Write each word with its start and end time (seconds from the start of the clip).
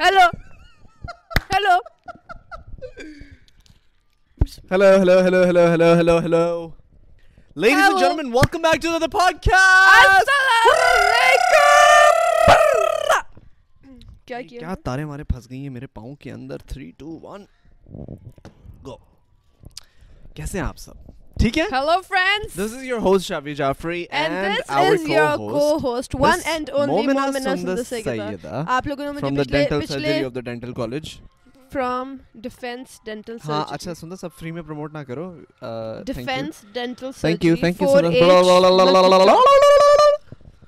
Hello 0.00 0.26
hello 1.52 1.78
Hello, 4.70 4.88
hello, 4.98 5.14
hello, 5.22 5.44
hello, 5.46 5.62
hello, 5.70 5.88
hello, 5.96 6.20
hello. 6.20 6.74
Ladies 7.56 7.84
and 7.86 7.98
gentlemen, 7.98 8.30
welcome 8.32 8.62
back 8.62 8.80
to 8.84 8.92
the 9.04 9.08
podcast. 9.16 10.30
کیا 14.26 14.40
کیا 14.42 14.60
کیا 14.60 14.74
تارے 14.84 15.02
ہمارے 15.02 15.24
پھنس 15.24 15.50
گئی 15.50 15.60
ہیں 15.62 15.68
میرے 15.68 15.86
پاؤں 15.86 16.14
کے 16.16 16.32
اندر 16.32 16.56
3 16.74 16.90
2 17.02 17.18
1 17.36 17.44
گو 18.84 18.96
کیسے 20.34 20.58
ہیں 20.58 20.66
آپ 20.66 20.78
سب 20.78 20.94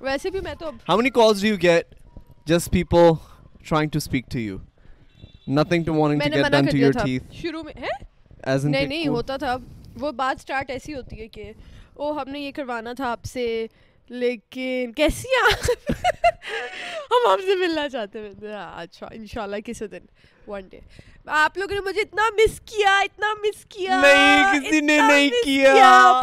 ویسے 0.01 0.29
بھی 0.29 0.39
میں 0.39 0.55
تو 0.59 0.71
ہاؤنی 0.89 1.09
جس 1.09 2.49
پیپلنگ 6.19 6.69
نہیں 8.87 9.07
ہوتا 9.07 9.37
تھا 9.37 9.55
وہ 9.99 10.11
بات 10.11 10.39
اسٹارٹ 10.39 10.71
ایسی 10.71 10.93
ہوتی 10.93 11.19
ہے 11.21 11.27
کہ 11.27 11.51
او 11.93 12.11
ہم 12.21 12.29
نے 12.29 12.39
یہ 12.39 12.51
کروانا 12.51 12.93
تھا 12.93 13.11
آپ 13.11 13.25
سے 13.25 13.45
لیکن 14.09 14.91
کیسی 14.95 15.27
آپ؟ 15.43 15.69
ہم 17.11 17.29
آپ 17.29 17.39
سے 17.45 17.55
ملنا 17.55 17.87
چاہتے 17.89 18.19
ہیں۔ 18.19 18.53
اچھا 18.75 19.07
ان 19.11 19.25
شاء 19.25 19.43
اللہ 19.43 19.55
کسی 19.65 19.87
دن 19.87 20.05
ون 20.47 20.67
ڈے 20.71 20.79
آپ 21.33 21.57
لوگوں 21.57 21.75
نے 21.75 21.81
مجھے 21.81 22.01
اتنا 22.01 22.23
مس 22.35 22.59
کیا 22.65 22.97
اتنا 22.99 23.27
مس 23.33 23.63
کیا 23.65 23.99
نہیں، 24.01 24.59
کسی 24.59 24.79
نے 24.79 24.97
نہیں 24.97 25.29
کیا۔ 25.43 25.73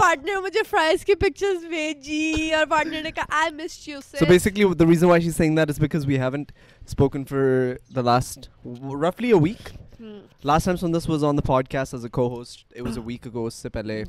پارٹنر 0.01 0.33
نے 0.35 0.41
مجھے 0.41 0.63
فرائز 0.71 1.05
کی 1.05 1.15
پکچرز 1.15 1.65
بھیجی 1.65 2.53
اور 2.55 2.67
پارٹنر 2.67 3.03
نے 3.03 3.11
کہا 3.11 3.39
I 3.41 3.55
miss 3.55 3.89
you 3.89 4.01
So 4.15 4.27
basically, 4.27 4.67
the 4.75 4.89
reason 4.91 5.09
why 5.09 5.19
she's 5.21 5.37
saying 5.37 5.55
that 5.55 5.71
is 5.71 5.79
because 5.79 6.07
we 6.07 6.19
haven't 6.19 6.53
spoken 6.87 7.25
for 7.25 7.47
the 7.91 8.03
last 8.03 8.51
roughly 9.05 9.31
a 9.31 9.39
week. 9.39 9.73
Last 10.45 10.65
time 10.65 10.77
Sundas 10.95 11.09
was 11.09 11.25
on 11.25 11.37
the 11.37 11.43
podcast 11.69 11.95
as 11.95 12.05
a 12.05 12.11
co 12.11 12.29
host 12.29 12.73
it 12.77 12.81
was 12.81 12.99
a 12.99 13.05
week 13.07 13.27
ago 13.27 13.47
اس 13.47 13.55
سے 13.55 13.69
پہلے. 13.69 14.03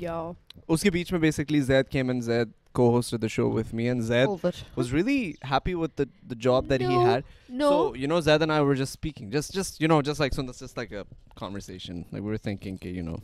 اس 0.67 0.81
کے 0.81 0.91
بیچ 0.91 1.11
میں 1.11 1.19
basically 1.19 1.61
Zaid 1.61 1.89
came 1.89 2.09
and 2.09 2.23
Zaid 2.23 2.51
co 2.71 2.89
host 2.89 3.15
the 3.21 3.27
show 3.27 3.49
with 3.51 3.73
me 3.75 3.87
and 3.87 4.01
Zaid 4.01 4.45
was 4.77 4.93
really 4.93 5.33
happy 5.51 5.73
with 5.73 5.97
the 5.97 6.33
job 6.39 6.69
that 6.69 6.81
he 6.81 6.97
had 6.97 7.23
no 7.49 7.91
you 7.95 8.07
know 8.07 8.19
Zaid 8.19 8.41
and 8.41 8.51
I 8.51 8.63
were 8.63 8.75
just 8.75 8.93
speaking 8.93 9.31
just 9.31 9.53
just 9.53 9.81
you 9.81 9.87
know 9.87 10.01
just 10.01 10.19
like 10.19 10.33
Sundas 10.47 10.59
just 10.59 10.77
like 10.77 10.93
a 10.93 11.01
conversation 11.35 11.97
like 11.97 12.23
we 12.23 12.29
were 12.31 12.37
thinking 12.37 12.77
کہ 12.77 12.87
you 12.87 13.03
نو 13.03 13.15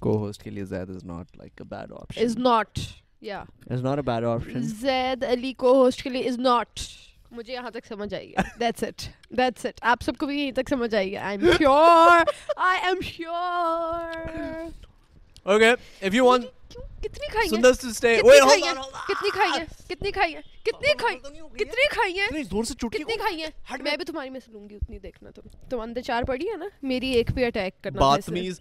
کو 0.00 0.16
host 0.18 0.42
کے 0.42 0.50
لیے 0.50 0.64
Zaid 0.64 0.90
is 0.90 1.04
not 1.04 1.36
like 1.36 1.60
a 1.60 1.64
bad 1.64 1.92
option 1.92 2.24
is 2.24 2.36
not 2.38 2.78
یا 3.20 3.42
is 3.70 3.82
not 3.82 3.98
a 3.98 4.02
bad 4.02 4.24
option 4.24 4.62
Zaid 4.62 5.24
Ali 5.24 5.52
co 5.52 5.72
host 5.84 6.02
کے 6.02 6.10
لیے 6.10 6.28
is 6.28 6.38
not 6.38 6.80
مجھے 7.32 7.52
یہاں 7.52 7.70
تک 7.70 7.86
سمجھ 7.88 8.14
آئی 8.14 8.30
ہے۔ 8.30 8.58
دیٹس 8.60 8.84
اٹ 8.84 9.02
دیٹس 9.30 9.66
اٹ 9.66 9.80
آپ 9.82 10.02
سب 10.02 10.16
کو 10.18 10.26
بھی 10.26 10.40
یہیں 10.40 10.52
تک 10.52 10.68
سمجھ 10.68 10.94
آئی 10.94 11.12
ہے۔ 11.12 11.18
I 11.18 11.38
am 11.40 11.50
sure 11.58 12.32
I 12.56 12.80
am 12.82 13.00
sure 13.00 14.70
Okay, 15.46 15.70
if 16.08 16.14
you 16.14 16.24
want 16.24 16.42
کتنی 17.02 17.28
کھائی 17.30 17.48
stay. 17.48 18.18
کتنی 18.18 18.40
کھائی 18.40 18.62
on. 18.62 18.76
کتنی 19.08 19.30
کھائی 19.30 19.52
ہیں؟ 19.52 19.64
کتنی 19.88 20.10
کھائی 20.10 20.34
ہیں؟ 20.34 20.42
کتنی 20.64 20.92
کھائی 20.98 21.16
کتنی 21.58 21.88
کھائی 21.90 22.18
ہیں؟ 22.18 22.26
اتنی 22.26 22.42
زور 22.42 22.64
سے 22.64 22.74
چٹکی 22.74 22.98
کتنی 22.98 23.16
کھائی 23.16 23.42
ہیں؟ 23.42 23.50
ہٹ 23.74 23.80
میں 23.80 23.96
بھی 23.96 24.04
تمہاری 24.04 24.30
میں 24.30 24.40
سے 24.40 24.52
لوں 24.52 24.68
گی 24.68 24.74
اتنی 24.74 24.98
دیکھنا 24.98 25.30
تم۔ 25.30 25.68
تم 25.70 25.80
اندر 25.80 26.00
چار 26.00 26.22
پڑی 26.22 26.48
ہے 26.48 26.56
نا؟ 26.56 26.66
میری 26.82 27.10
ایک 27.10 27.30
پہ 27.34 27.46
اٹیک 27.46 27.82
کرنا 27.82 28.06
اسے۔ 28.06 28.32
Batmiz. 28.32 28.54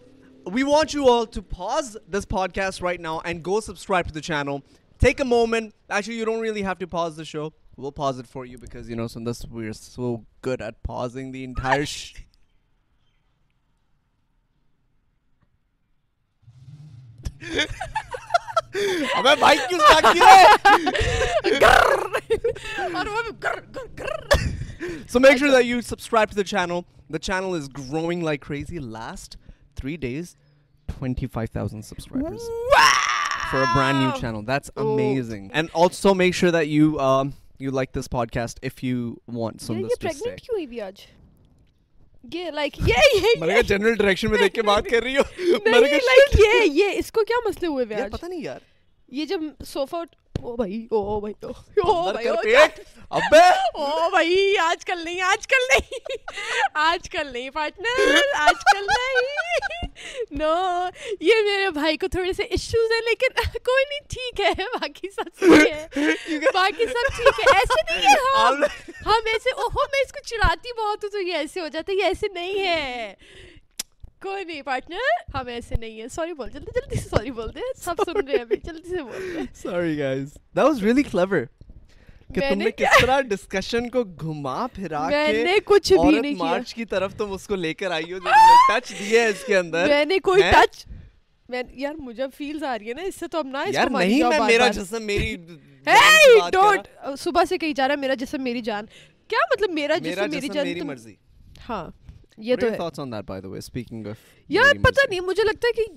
we 0.57 0.65
want 0.73 0.95
you 0.95 1.09
all 1.13 1.27
to 1.39 1.43
pause 1.61 1.97
this 2.17 2.27
podcast 2.37 2.83
right 2.89 3.01
now 3.01 3.17
and 3.31 3.43
go 3.51 3.61
subscribe 3.71 4.13
to 4.13 4.15
the 4.21 4.27
channel. 4.33 4.61
Take 4.99 5.21
a 5.21 5.25
moment. 5.25 5.75
Actually, 5.91 6.17
you 6.17 6.25
don't 6.25 6.41
really 6.41 6.63
have 6.63 6.79
to 6.79 6.87
pause 6.87 7.17
the 7.17 7.25
show. 7.25 7.53
We'll 7.77 7.93
pause 7.93 8.19
it 8.19 8.27
for 8.27 8.47
you 8.47 8.59
because 8.59 8.89
you 8.89 8.97
know, 8.97 9.05
Sundas, 9.05 9.49
we're 9.49 9.75
so 9.75 10.25
good 10.41 10.63
at 10.63 10.83
pausing 10.83 11.33
the 11.33 11.45
entire. 11.45 11.85
Sh- 11.85 12.15
ابے 19.17 19.35
بھائی 19.41 19.59
کیوں 19.69 19.79
start 19.81 20.15
کیا 20.15 21.71
اور 22.95 23.07
وہ 23.07 23.23
بھی 23.23 23.33
گر 23.43 23.61
گر 23.75 23.87
گر 23.99 24.15
So 25.13 25.21
make 25.25 25.39
sure 25.41 25.51
that 25.53 25.65
you 25.67 25.77
subscribe 25.85 26.33
to 26.33 26.37
the 26.39 26.45
channel. 26.49 26.83
The 27.15 27.21
channel 27.29 27.55
is 27.59 27.69
growing 27.77 28.25
like 28.27 28.43
crazy. 28.47 28.81
Last 28.97 29.37
three 29.81 29.97
days, 30.03 30.35
25,000 30.89 31.83
subscribers 31.83 32.47
for 33.51 33.63
a 33.63 33.67
brand 33.73 33.99
new 34.01 34.13
channel. 34.21 34.43
That's 34.45 34.71
Oh. 34.77 34.87
amazing. 34.89 35.51
And 35.53 35.71
also 35.75 36.15
make 36.15 36.35
sure 36.35 36.51
that 36.51 36.69
you 36.69 36.99
um 37.01 37.35
you 37.59 37.71
like 37.73 37.93
this 37.93 38.09
podcast 38.09 38.59
if 38.63 38.83
you 38.83 39.21
want 39.29 39.61
یہ 39.61 39.67
Sundas 39.67 39.89
to 39.89 39.97
stay. 39.97 40.09
Pregnant 40.09 40.41
کیوں 40.41 40.55
ہوئی 40.55 40.67
بھی 40.67 40.81
آج 40.81 41.07
یہ 42.35 42.51
like 42.51 42.79
یہ 42.89 43.15
یہ 43.15 43.39
میں 43.41 43.49
نے 43.49 43.55
کہا 43.55 43.61
جنرل 43.67 43.95
ڈائریکشن 43.97 44.31
میں 44.31 44.39
دیکھ 44.39 44.55
کے 44.55 44.63
بات 44.63 44.85
کر 44.91 45.03
رہی 45.03 45.17
ہو 45.17 45.23
میں 45.39 45.73
نے 45.73 45.81
نہیں 45.81 45.91
کہا 45.91 46.07
لائک 46.07 46.39
یہ 46.41 46.73
یہ 46.83 46.99
اس 46.99 47.11
کو 47.13 47.25
کیا 47.25 47.37
مسئلے 47.49 47.67
ہوئے 47.67 47.85
ہوئے 47.85 47.97
یار 47.97 48.05
آج 48.05 48.13
پتہ 48.13 48.27
نہیں 48.27 48.43
یار 48.43 48.59
یہ 49.19 49.25
جب 49.25 49.41
صوفہ 49.67 49.97
او 50.43 50.57
بھائی 50.57 50.87
او 50.91 51.21
بھائی 51.21 51.35
او 51.43 52.13
بھائی 52.13 52.27
ابے! 53.11 53.41
او 53.75 54.11
بھائی 54.11 54.59
آج 54.59 54.85
کل 54.85 55.05
نہیں 55.05 55.21
آج 55.21 55.47
کل 55.47 55.67
نہیں۔ 55.69 56.17
آج 56.75 57.11
کل 57.11 57.33
نہیں 57.33 57.51
پارٹنر 57.51 58.17
آج 58.37 58.65
کل 58.73 58.87
نہیں۔ 58.87 59.89
نو 60.31 60.89
یہ 61.21 61.35
میرے 61.45 61.71
بھائی 61.71 61.97
کو 61.97 62.09
تھوڑے 62.09 62.33
سے 62.33 62.43
ایشوز 62.43 62.93
ہیں 62.93 63.01
لیکن 63.01 63.59
کوئی 63.59 63.85
نہیں 63.89 64.09
ٹھیک 64.09 64.41
ہے 64.41 64.65
باقی 64.75 65.11
سب 65.11 65.39
ٹھیک 65.39 65.73
ہے۔ 65.73 65.87
باقی 66.55 66.87
سب 66.87 67.17
ٹھیک 67.17 67.41
ہے۔ 67.41 67.57
ایسے 67.59 67.83
نہیں 67.91 68.07
ہے 68.07 68.67
ہم 69.07 69.27
ایسے 69.27 69.51
اوہو 69.51 69.85
میں 69.93 70.01
اس 70.07 70.13
کو 70.13 70.19
چڑھاتی 70.27 70.73
بہت 70.73 71.05
ہوں 71.05 71.11
تو 71.11 71.21
یہ 71.21 71.35
ایسے 71.35 71.61
ہو 71.61 71.69
جاتا 71.69 71.93
ہے 71.93 71.97
یہ 71.97 72.05
ایسے 72.05 72.27
نہیں 72.33 72.67
ہے۔ 72.67 73.15
کوئی 74.23 74.45
نہیں 74.45 74.63
پارٹنر 74.63 75.37
ہم 75.37 75.47
ایسے 75.47 75.75
نہیں 75.81 76.01
ہیں۔ 76.01 76.09
سوری 76.09 76.33
بول 76.33 76.51
جلدی 76.51 76.71
جلدی 76.75 77.01
سے 77.01 77.09
سوری 77.09 77.31
بول 77.31 77.55
دے 77.55 77.61
سب 77.85 77.95
سن 78.07 78.17
رہے 78.17 78.33
ہیں 78.33 78.41
ابھی 78.41 78.57
جلدی 78.57 78.89
سے 78.89 79.03
بول 79.03 79.35
دے 79.35 79.41
sorry 79.55 79.99
guys 79.99 80.35
that 80.35 80.65
was 80.65 80.83
really 80.83 81.03
clever 81.03 81.45
کہ 82.35 82.41
تم 82.41 82.59
نے 82.59 82.71
کس 82.71 83.01
طرح 83.01 83.21
ڈسکشن 83.21 83.89
کو 83.89 84.05
گھما 84.05 84.67
پھرا 84.73 85.09
میں 85.09 85.33
کے 85.33 85.45
نے 85.45 85.53
کچھ 85.65 85.93
بھی 85.93 86.21
نہیں 86.21 86.35
کیا۔ 86.35 86.45
مارچ 86.45 86.75
کی 86.75 86.85
طرف 86.85 87.15
تم 87.15 87.33
اس 87.33 87.47
کو 87.47 87.55
لے 87.55 87.75
کر 87.75 87.91
آئی 87.91 88.13
ہو 88.13 88.19
ٹچ 88.19 88.93
دیا 88.99 89.23
ہے 89.23 89.29
اس 89.29 89.45
کے 89.47 89.57
اندر۔ 89.57 89.87
میں 89.87 90.05
نے 90.05 90.19
کوئی؟ 90.19 90.43
ٹچ 90.43 90.87
میں 91.49 91.63
یار 91.73 91.95
مجھے 91.95 92.23
فیلز 92.37 92.63
آ 92.63 92.79
رہی 92.79 92.89
ہے 92.89 92.95
نا 92.95 93.03
اس 93.03 93.15
سے 93.15 93.27
تو 93.29 93.39
اب 93.39 93.47
نہ 93.47 93.59
اس 93.59 93.75
یار 93.75 93.87
نہیں 93.91 94.23
میں 94.29 94.39
میرا 94.47 94.69
جسم 94.69 95.03
میری 95.03 95.37
Hey, 95.87 96.41
don't! 96.55 97.15
صبح 97.19 97.45
سے 97.49 97.59
کہی 97.59 97.73
جا 97.73 97.89
رہا 97.89 97.95
ہے 97.95 98.01
میرا 98.01 98.15
جسم 98.15 98.43
میری 98.43 98.61
جان۔ 98.61 98.87
کیا 99.29 99.39
مطلب 99.53 99.71
میرا 99.71 99.97
جسم 99.99 100.31
میری 100.31 100.49
جان؟ 100.49 100.67
میری 100.67 100.81
مرضی۔ 100.81 101.15
ہاں 101.69 101.91
یہ 102.39 102.57
تو 102.57 102.67
ہے۔ 102.73 102.79
یار 104.49 104.75
پتہ 104.83 105.09
نہیں 105.09 105.21
مجھے 105.21 105.43
لگتا 105.43 105.69
ہے 105.69 105.73
کہ 105.73 105.93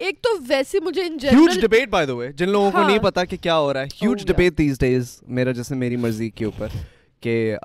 ایک 0.00 0.20
تو 0.22 0.30
ویسے 0.48 0.80
مجھے 0.80 1.02
ان 1.02 1.16
huge 1.22 1.60
debate 1.60 1.88
by 1.88 2.06
the 2.06 2.14
way 2.14 2.30
جن 2.32 2.48
لوگوں 2.48 2.70
کو 2.70 2.78
نہیں 2.78 2.96
ہاں۔ 2.96 3.04
پتا 3.04 3.24
کہ 3.24 3.36
کیا 3.36 3.56
ہو 3.58 3.72
رہا 3.72 3.80
ہے. 3.80 3.86
ہیوج. 4.02 4.24
ڈبیٹ 4.26 4.58
دیز 4.58 4.78
ڈیز 4.78 5.18
میرا 5.28 5.52
جیسے 5.52 5.74
میری 5.74 5.96
مرضی 5.96 6.28
کے 6.30 6.44
اوپر 6.44 6.68
کہ 7.22 7.56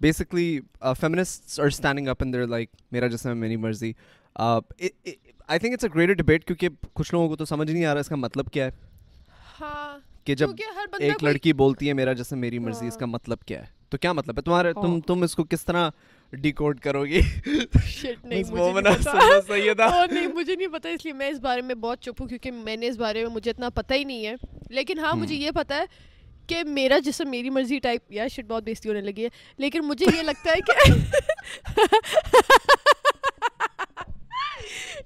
basically 0.00 0.60
feminist 1.00 1.60
are 1.60 1.66
standing 1.66 2.08
up 2.08 2.22
in 2.22 2.32
their 2.32 2.46
like 2.46 2.70
میرا 2.92 3.06
جیسے 3.06 3.34
میری 3.34 3.56
مرضی. 3.56 3.92
I 4.36 5.58
think 5.58 5.72
it's 5.72 5.84
a 5.84 5.90
greater 5.94 6.12
debate 6.12 6.44
کیونکہ 6.44 6.68
کچھ 6.94 7.14
لوگوں 7.14 7.28
کو 7.28 7.36
تو 7.36 7.44
سمجھ 7.44 7.70
نہیں 7.70 7.84
آ 7.84 7.92
رہا 7.94 8.00
اس 8.00 8.08
کا 8.08 8.16
مطلب 8.16 8.50
کیا 8.52 8.64
ہے. 8.64 8.70
ہاں. 9.60 9.98
کہ 10.24 10.34
جب 10.34 10.50
ایک 10.98 11.24
لڑکی 11.24 11.52
بولتی 11.52 11.88
ہے 11.88 11.92
میرا 11.92 12.12
جیسے 12.12 12.36
میری 12.36 12.58
مرضی 12.58 12.86
اس 12.86 12.96
کا 12.96 13.06
مطلب 13.06 13.40
کیا 13.40 13.60
ہے؟ 13.60 13.79
تو 13.90 13.98
کیا 13.98 14.12
مطلب 14.12 14.36
ہے؟ 14.36 14.42
تمہارے 14.42 14.72
تم 14.72 14.80
ہاں۔ 14.80 15.00
تم 15.00 15.22
اس 15.22 15.34
کو 15.34 15.44
کس 15.44 15.64
طرح 15.64 15.90
ڈیکوڈ 16.32 16.80
کرو 16.80 17.04
گی 17.04 17.20
نہیں 18.24 18.24
مجھے 18.24 18.24
نہیں 18.24 18.74
پتا۔ 18.74 18.92
Sayyida. 19.52 19.92
Oh, 19.96 20.12
نہیں 20.12 20.26
مجھے 20.26 20.56
نہیں 20.56 20.68
پتا 20.68 20.88
اس 20.88 21.04
لیے 21.04 21.12
میں 21.12 21.28
اس 21.28 21.38
بارے 21.38 21.60
میں 21.60 21.74
بہت 21.74 22.00
چپ 22.00 22.20
ہوں 22.20 22.28
کیونکہ 22.28 22.50
میں 22.50 22.76
نے 22.76 22.88
اس 22.88 22.96
بارے 22.96 23.24
میں 23.24 23.30
مجھے 23.30 23.50
اتنا 23.50 23.68
پتہ 23.68 23.94
ہی 23.94 24.04
نہیں 24.04 24.26
ہے۔ 24.26 24.34
لیکن 24.70 24.98
ہاں 24.98 25.14
مجھے 25.14 25.34
یہ 25.34 25.50
پتا 25.50 25.76
ہے 25.76 25.84
کہ 26.46 26.64
میرا 26.64 26.98
جسم 26.98 27.30
میری 27.30 27.50
مرضی 27.50 27.78
ٹائپ 27.78 28.12
یا 28.12 28.28
شٹ 28.28 28.48
بہت 28.48 28.62
بیستی 28.62 28.88
ہونے 28.88 29.00
لگی 29.00 29.24
ہے۔ 29.24 29.28
لیکن 29.58 29.80
مجھے 29.80 30.06
یہ 30.16 30.22
لگتا 30.22 30.50
ہے 30.50 30.60
کہ 30.60 30.72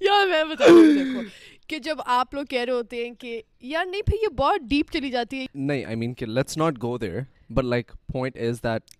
یار 0.00 0.26
میں 0.26 0.54
دیکھو 0.54 1.20
کہ 1.66 1.78
جب 1.78 1.96
آپ 2.06 2.34
لوگ 2.34 2.44
کہہ 2.44 2.60
رہے 2.60 2.72
ہوتے 2.72 3.04
ہیں 3.04 3.14
کہ 3.14 3.42
یار 3.60 3.86
نہیں 3.86 4.02
پھر 4.02 4.16
یہ 4.22 4.28
بہت 4.28 4.60
ڈیپ 4.60 4.92
چلی 4.92 5.10
جاتی 5.10 5.40
ہے۔ 5.40 5.46
نہیں 5.54 5.84
آئی 5.84 5.96
مین 5.96 6.14
کہ 6.14 6.26
let's 6.26 6.56
not 6.56 6.82
go 6.82 6.98
there 6.98 7.20
but 7.54 7.64
like 7.64 7.92
point 8.12 8.36
is 8.38 8.62
that 8.62 8.90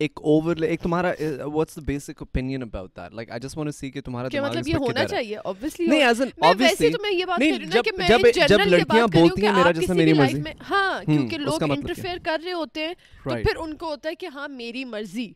ایک 0.00 0.20
اوور 0.22 0.56
ایک 0.56 0.80
تمہارا 0.80 1.12
what's 1.44 1.76
the 1.76 1.82
basic 1.84 2.20
opinion 2.20 2.62
about 2.62 2.96
that 2.96 3.14
like 3.14 3.30
I 3.30 3.40
just 3.40 3.56
want 3.56 3.68
to 3.68 3.76
see 3.78 3.90
کہ 3.90 4.00
تمہارا 4.00 4.28
کہ 4.28 4.40
مطلب 4.40 4.68
یہ 4.68 4.76
ہونا 4.76 5.04
چاہیے 5.04 5.36
obviously 5.38 5.88
نہیں 5.88 6.02
ایز 6.02 6.20
ان 6.22 6.28
obviously 6.46 6.90
تو 6.92 7.02
میں 7.02 7.12
یہ 7.12 7.24
بات 7.24 7.38
کر 7.38 7.58
رہی 7.58 7.76
ہوں 7.76 7.82
کہ 7.82 7.90
میں 7.98 8.08
جب 8.08 8.48
جب 8.48 8.60
لڑکیاں 8.66 9.06
بولتی 9.06 9.46
ہیں 9.46 9.52
میرا 9.52 9.92
میری 9.94 10.12
مرضی۔ 10.12 10.42
ہاں 10.70 11.04
کیونکہ 11.04 11.38
لوگ 11.38 11.62
انٹرفیئر 11.62 12.18
کر 12.24 12.40
رہے 12.44 12.52
ہوتے 12.52 12.86
ہیں 12.86 12.94
تو 13.24 13.30
پھر 13.42 13.56
ان 13.56 13.76
کو 13.76 13.90
ہوتا 13.90 14.08
ہے 14.08 14.14
کہ 14.14 14.26
ہاں 14.26 14.48
میری 14.48 14.84
مرضی 14.84 15.32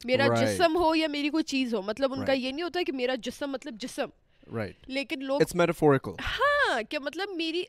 میرا 0.00 0.26
جسم 0.34 0.76
ہو 0.76 0.94
یا 0.94 1.06
میری 1.08 1.28
کوئی 1.28 1.44
چیز 1.44 1.74
ہو 1.74 1.82
مطلب 1.82 2.12
ان 2.12 2.24
کا 2.24 2.32
یہ 2.32 2.52
نہیں 2.52 2.62
ہوتا 2.62 2.80
کہ 2.86 2.92
میرا 2.92 3.14
جسم 3.14 3.50
مطلب 3.50 3.74
جسم۔ 3.80 4.06
لیکن 4.86 5.24
لوگ 5.24 5.40
ہاں 6.20 6.82
کہ 6.82 6.98
مطلب 6.98 7.28
میری 7.36 7.62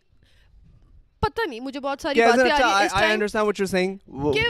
پتہ 1.23 1.47
نہیں 1.49 1.59
مجھے 1.59 1.79
بہت 1.79 2.01
ساری 2.01 2.21
باتیں 2.21 3.07
انڈرسٹینڈ 3.07 3.45
واٹ 3.45 3.59
یو 3.59 3.65
سیئنگ 3.65 3.97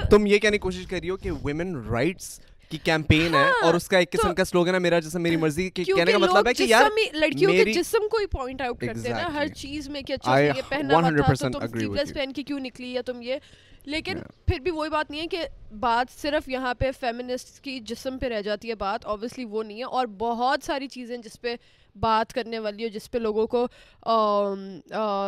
تم 0.09 0.25
یہ 0.27 0.37
کہنے 0.37 0.57
کی 0.57 0.61
کوشش 0.61 0.87
کر 0.87 0.99
رہی 0.99 1.09
ہو 1.09 1.17
کہ 1.17 1.31
ویمن 1.43 1.75
رائٹس 1.89 2.39
کی 2.71 2.77
کیمپین 2.83 3.35
ہے 3.35 3.45
اور 3.63 3.73
اس 3.73 3.87
کا 3.87 3.97
ایک 3.97 4.11
قسم 4.11 4.33
کا 4.33 4.45
سلوگن 4.45 4.73
ہے 4.73 4.79
میرا 4.79 4.99
جسم 4.99 5.21
میری 5.21 5.35
مرضی 5.35 5.69
کہنے 5.69 6.11
کا 6.11 6.17
مطلب 6.17 6.47
ہے 6.47 6.53
کہ 6.53 6.63
یار 6.63 6.89
لڑکیوں 7.13 7.51
کے 7.51 7.73
جسم 7.73 8.07
کو 8.11 8.17
ہی 8.17 8.25
پوائنٹ 8.25 8.61
آؤٹ 8.61 8.83
ہیں 8.83 9.13
ہر 9.33 9.47
چیز 9.55 9.89
میں 9.89 10.01
کہ 10.01 10.13
اچھا 10.13 10.39
یہ 10.39 10.61
پہنا 10.69 10.95
ہوا 10.95 11.33
تھا 11.33 11.49
تو 11.49 11.59
تم 11.59 12.13
پہن 12.13 12.33
کے 12.33 12.43
کیوں 12.43 12.59
نکلی 12.59 12.93
یا 12.93 13.01
تم 13.01 13.21
یہ؟ 13.21 13.37
لیکن 13.85 14.17
پھر 14.45 14.59
بھی 14.59 14.71
وہی 14.71 14.89
بات 14.89 15.11
نہیں 15.11 15.21
ہے 15.21 15.27
کہ 15.27 15.45
بات 15.79 16.11
صرف 16.21 16.47
یہاں 16.49 16.73
پہ 16.73 16.91
فیمنسٹ 16.99 17.59
کی 17.59 17.79
جسم 17.79 18.17
پہ 18.17 18.25
رہ 18.25 18.41
جاتی 18.41 18.69
ہے 18.69 18.75
بات 18.75 19.05
اوبیسلی 19.05 19.45
وہ 19.45 19.63
نہیں 19.63 19.77
ہے 19.77 19.83
اور 19.83 20.07
بہت 20.17 20.65
ساری 20.65 20.87
چیزیں 20.87 21.17
جس 21.17 21.41
پہ 21.41 21.55
بات 21.95 22.33
کرنے 22.33 22.59
والی 22.59 22.83
ہے 22.83 22.89
جس 22.89 23.11
پہ 23.11 23.17
لوگوں 23.17 23.47
کو 23.47 23.67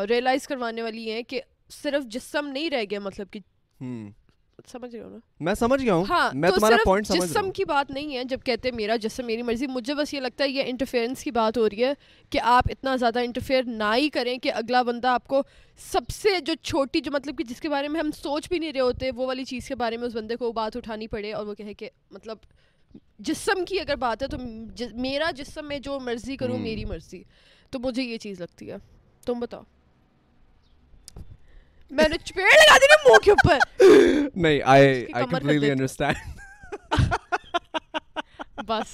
ریئلائز 0.09 0.47
کروانے 0.47 0.81
والی 0.81 1.12
ہیں 1.12 1.23
کہ 1.23 1.41
صرف 1.69 2.06
جسم 2.06 2.47
نہیں 2.47 2.69
رہ 2.69 2.83
گیا 2.89 3.00
مطلب 3.00 3.27
کہ 3.31 3.39
سمجھ 4.71 4.95
رہے 4.95 5.03
ہو 5.03 5.09
نا؟ 5.09 5.17
میں 5.39 5.53
سمجھ 5.53 5.81
گیا 5.81 5.94
ہوں۔ 5.94 6.06
ہاں 6.09 6.29
میں 6.33 6.50
تمہارا 6.51 6.75
پوائنٹ 6.85 7.07
سمجھ 7.07 7.19
جسم 7.19 7.51
کی 7.51 7.65
بات 7.65 7.91
نہیں 7.91 8.17
ہے 8.17 8.23
جب 8.23 8.39
کہتے 8.45 8.69
ہیں 8.69 8.75
میرا 8.75 8.95
جسم 8.95 9.25
میری 9.25 9.41
مرضی 9.41 9.67
مجھے 9.67 9.95
بس 9.95 10.13
یہ 10.13 10.19
لگتا 10.19 10.44
ہے 10.44 10.50
یہ 10.50 10.63
انٹرفیئرنس 10.65 11.23
کی 11.23 11.31
بات 11.31 11.57
ہو 11.57 11.69
رہی 11.69 11.83
ہے 11.83 11.94
کہ 12.29 12.39
آپ 12.44 12.63
اتنا 12.69 12.95
زیادہ 12.95 13.19
انٹرفیئر 13.19 13.63
نہ 13.63 13.94
ہی 13.95 14.09
کریں 14.09 14.38
کہ 14.38 14.51
اگلا 14.53 14.81
بندہ 14.81 15.07
آپ 15.07 15.27
کو 15.27 15.41
سب 15.77 16.09
سے 16.09 16.29
جو 16.39 16.53
چھوٹی 16.61 17.01
جو 17.01 17.11
مطلب 17.11 17.38
کہ 17.38 17.44
جس 17.44 17.61
کے 17.61 17.69
بارے 17.69 17.88
میں 17.88 18.00
ہم 18.00 18.11
سوچ 18.11 18.50
بھی 18.50 18.59
نہیں 18.59 18.73
رہے 18.73 18.79
ہوتے 18.79 19.11
وہ 19.11 19.25
والی 19.27 19.45
چیز 19.45 19.68
کے 19.68 19.75
بارے 19.75 19.97
میں 19.97 20.07
اس 20.07 20.15
بندے 20.15 20.35
کو 20.35 20.51
بات 20.51 20.77
اٹھانی 20.77 21.07
پڑے 21.07 21.33
اور 21.33 21.45
وہ 21.45 21.53
کہے 21.53 21.73
کہ 21.73 21.89
مطلب 22.11 22.38
جسم 23.19 23.65
کی 23.65 23.80
اگر 23.80 23.95
بات 23.95 24.24
ہے 24.24 24.27
تو 24.27 24.38
میرا 24.94 25.31
جسم 25.31 25.68
میں 25.68 25.80
جو 25.80 26.00
مرضی 26.00 26.38
کروں 26.38 26.57
میری 26.57 26.86
مرضی 26.86 27.24
تو 27.69 27.80
مجھے 27.80 28.03
یہ 28.03 28.18
چیز 28.18 28.42
لگتی 28.42 28.71
ہے۔ 28.71 28.75
تم 29.25 29.39
بتاؤ۔ 29.39 29.62
میں 31.89 32.09
نے 32.09 32.15
چپیڑ 32.24 32.45
لگا 32.45 32.77
دی 32.77 32.86
نا 32.86 33.09
منہ 33.09 33.18
کے 33.24 33.31
اوپر۔ 33.31 33.57
نہیں 34.36 34.59
آئی 34.65 35.06
آئی 35.13 35.25
کمپلیٹلی 35.31 35.71
انڈرسٹینڈ 35.71 36.15
بس۔ 38.68 38.88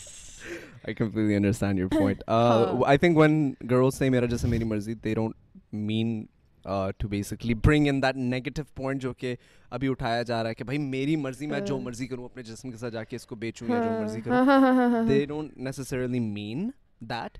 I 0.89 0.93
completely 1.01 1.35
understand 1.39 1.79
your 1.79 2.01
point. 2.01 2.19
Uh, 2.27 2.83
I 2.87 2.97
think 2.97 3.17
when 3.17 3.33
girls 3.71 3.95
say 4.01 4.09
میرا 4.09 4.25
جیسے 4.25 4.47
میری 4.47 4.63
مرضی 4.63 4.93
they 4.93 5.13
don't 5.19 5.35
mean 5.73 6.23
uh, 6.65 6.91
to 6.99 7.07
basically 7.07 7.53
bring 7.53 7.85
in 7.85 8.01
that 8.01 8.15
negative 8.15 8.67
point 8.79 9.01
جو 9.01 9.13
کہ 9.13 9.35
ابھی 9.69 9.87
اٹھایا 9.87 10.21
جا 10.21 10.41
رہا 10.43 10.49
ہے 10.49 10.55
کہ 10.55 10.63
بھائی 10.63 10.77
میری 10.77 11.15
مرضی 11.15 11.47
میں 11.47 11.59
جو 11.59 11.79
مرضی 11.79 12.07
کروں 12.07 12.25
اپنے 12.25 12.43
جسم 12.43 12.71
کے 12.71 12.77
ساتھ 12.77 12.93
جا 12.93 13.03
کے 13.03 13.15
اس 13.15 13.25
کو 13.25 13.35
بیچوں 13.35 13.67
یا 13.67 13.81
جو 13.83 14.01
مرضی 14.01 14.21
کروں۔ 14.21 14.45
They 15.09 15.25
don't 15.25 15.59
necessarily 15.67 16.21
mean 16.33 16.69
that 17.09 17.37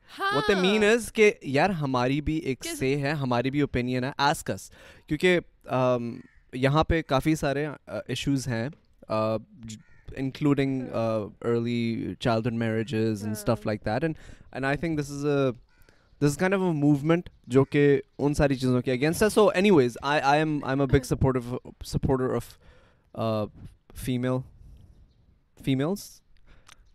a 0.50 0.56
man 0.56 0.84
is 0.84 1.12
کہ 1.14 1.32
یار 1.42 1.70
ہماری 1.70 2.22
بھی 2.22 2.38
ایک 2.38 2.66
سے 2.66 2.96
ہے 2.98 3.12
ہماری 3.12 3.52
بھی 3.52 3.62
اوپینین 3.62 4.04
ہے 4.04 4.12
ایسکس 4.18 4.70
کیونکہ 5.08 5.40
یہاں 6.54 6.84
پہ 6.84 7.02
کافی 7.02 7.36
سارے 7.36 7.68
ایشوز 7.88 8.48
ہیں 8.48 8.70
including 10.18 10.82
early 11.42 12.14
childhood 12.20 12.54
marriages 12.54 13.24
and 13.24 13.36
stuff 13.38 13.66
like 13.66 13.86
that 13.86 14.04
and 14.04 14.16
and 14.52 14.66
I 14.66 14.78
think 14.78 15.00
this 15.00 15.12
is 15.12 15.26
a 15.26 15.52
this 16.22 16.38
kind 16.38 16.54
of 16.54 16.62
a 16.62 16.72
movement 16.72 17.30
جو 17.48 17.64
کہ 17.64 18.00
ان 18.18 18.34
ساری 18.34 18.56
چیزوں 18.56 18.82
کے 18.82 18.92
اگینسٹ 18.92 19.24
ہے 19.24 19.30
so 19.30 19.48
anyways 19.72 19.98
I 20.02 20.22
I 20.22 20.40
am 20.40 20.60
I 20.64 20.72
am 20.72 20.82
a 20.82 20.88
big 20.88 21.04
support 21.04 21.38
supporter 21.86 22.36
of 22.36 22.58
female 24.06 24.38
females 25.60 26.10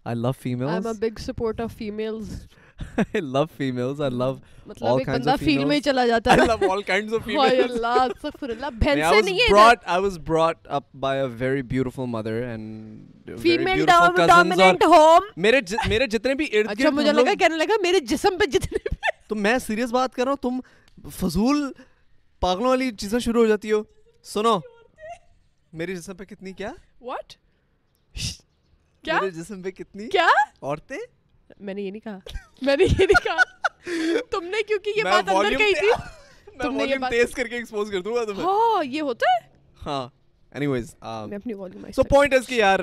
I 0.06 0.14
love 0.14 0.37
females. 0.37 0.87
I'm 0.87 0.87
a 0.87 0.94
big 0.94 1.19
supporter 1.19 1.64
of 1.64 1.73
females. 1.73 2.46
I 3.14 3.19
love 3.19 3.50
females. 3.50 4.00
I 4.00 4.08
love 4.08 4.37
مطلب 4.67 4.88
all 4.88 5.00
kinds 5.05 5.26
of 5.26 5.40
females. 5.40 5.67
میں 5.67 5.78
چلا 5.81 6.06
جاتا 6.06 6.32
ہے. 6.32 6.40
I 6.40 6.46
love 6.46 6.62
all 6.64 6.82
kinds 6.90 7.17
of 7.19 7.25
females. 7.25 7.50
ہائے 7.50 7.62
اللہ 7.62 7.96
استغفر 8.02 8.49
اللہ 8.49 8.70
بہن 8.82 9.00
سے 9.11 9.23
نہیں 9.23 9.38
ہے 9.38 9.49
brought 9.55 9.88
I 9.94 9.99
was 10.06 10.19
brought 10.31 10.70
up 10.78 10.87
by 11.06 11.14
a 11.17 11.26
very 11.43 11.64
beautiful 11.73 12.12
mother 12.14 12.37
and 12.44 13.40
female 13.43 13.84
dominant 13.87 14.87
home 14.94 15.28
میرے 15.46 15.61
میرے 15.88 16.06
جتنے 16.06 16.34
بھی 16.34 16.49
ارد 16.52 16.70
اچھا 16.70 16.90
مجھے 16.90 17.12
لگا 17.12 17.34
کہنے 17.40 17.56
لگا 17.56 17.82
میرے 17.82 18.00
جسم 18.12 18.38
پہ 18.40 18.50
جتنے 18.50 18.84
تو 19.28 19.34
میں 19.34 19.58
سیریس 19.58 19.90
بات 19.90 20.14
کر 20.14 20.25
رہا 20.25 20.32
ہوں 20.32 20.61
تم 21.00 21.08
فضول 21.11 21.73
پاگلوں 22.40 22.69
والی 22.69 22.90
چیزیں 22.90 23.19
شروع 23.19 23.40
ہو 23.40 23.46
جاتی 23.46 23.73
ہو۔ 23.73 23.82
سنو۔ 24.23 24.58
میرے 25.73 25.94
جسم 25.94 26.17
پہ 26.17 26.25
کتنی 26.25 26.52
کیا؟ 26.52 26.73
واٹ 27.00 27.34
کیا؟ 29.02 29.28
جسم 29.34 29.62
پہ 29.62 29.70
کتنی؟ 29.70 30.08
کیا؟ 30.08 30.26
عورتیں؟ 30.62 30.99
میں 31.61 31.75
نے 31.75 31.82
یہ 31.82 31.90
نہیں 31.90 32.00
کہا۔ 32.00 32.19
میں 32.62 32.76
نے 32.76 32.84
یہ 32.84 33.06
نہیں 33.06 33.25
کہا۔ 33.25 33.43
تم 34.31 34.44
نے 34.44 34.62
کیونکہ 34.62 34.93
یہ 34.96 35.05
بات 35.05 35.28
اندر 35.28 35.58
کہی 35.58 35.75
تھی۔ 35.75 35.90
تم 36.62 36.76
نے 36.76 36.84
یہ 36.84 36.96
بات 36.96 37.11
تیز 37.11 37.34
کر 37.34 37.49
کے 37.49 37.56
ایکسپوز 37.56 37.90
کر 37.90 38.00
دوں 38.00 38.14
گا 38.14 38.25
تمہیں۔ 38.25 38.44
ہاں 38.44 38.84
یہ 38.84 39.02
ہوتا 39.02 39.26
ہے۔ 39.34 39.49
ہاں۔ 39.87 40.08
اینی 40.50 40.67
ویز 40.67 40.94
میں 41.02 41.37
اپنی 41.38 41.55
والیوم 41.55 41.90
سو 41.96 42.02
پوائنٹ 42.02 42.34
کہ 42.46 42.55
یار 42.55 42.78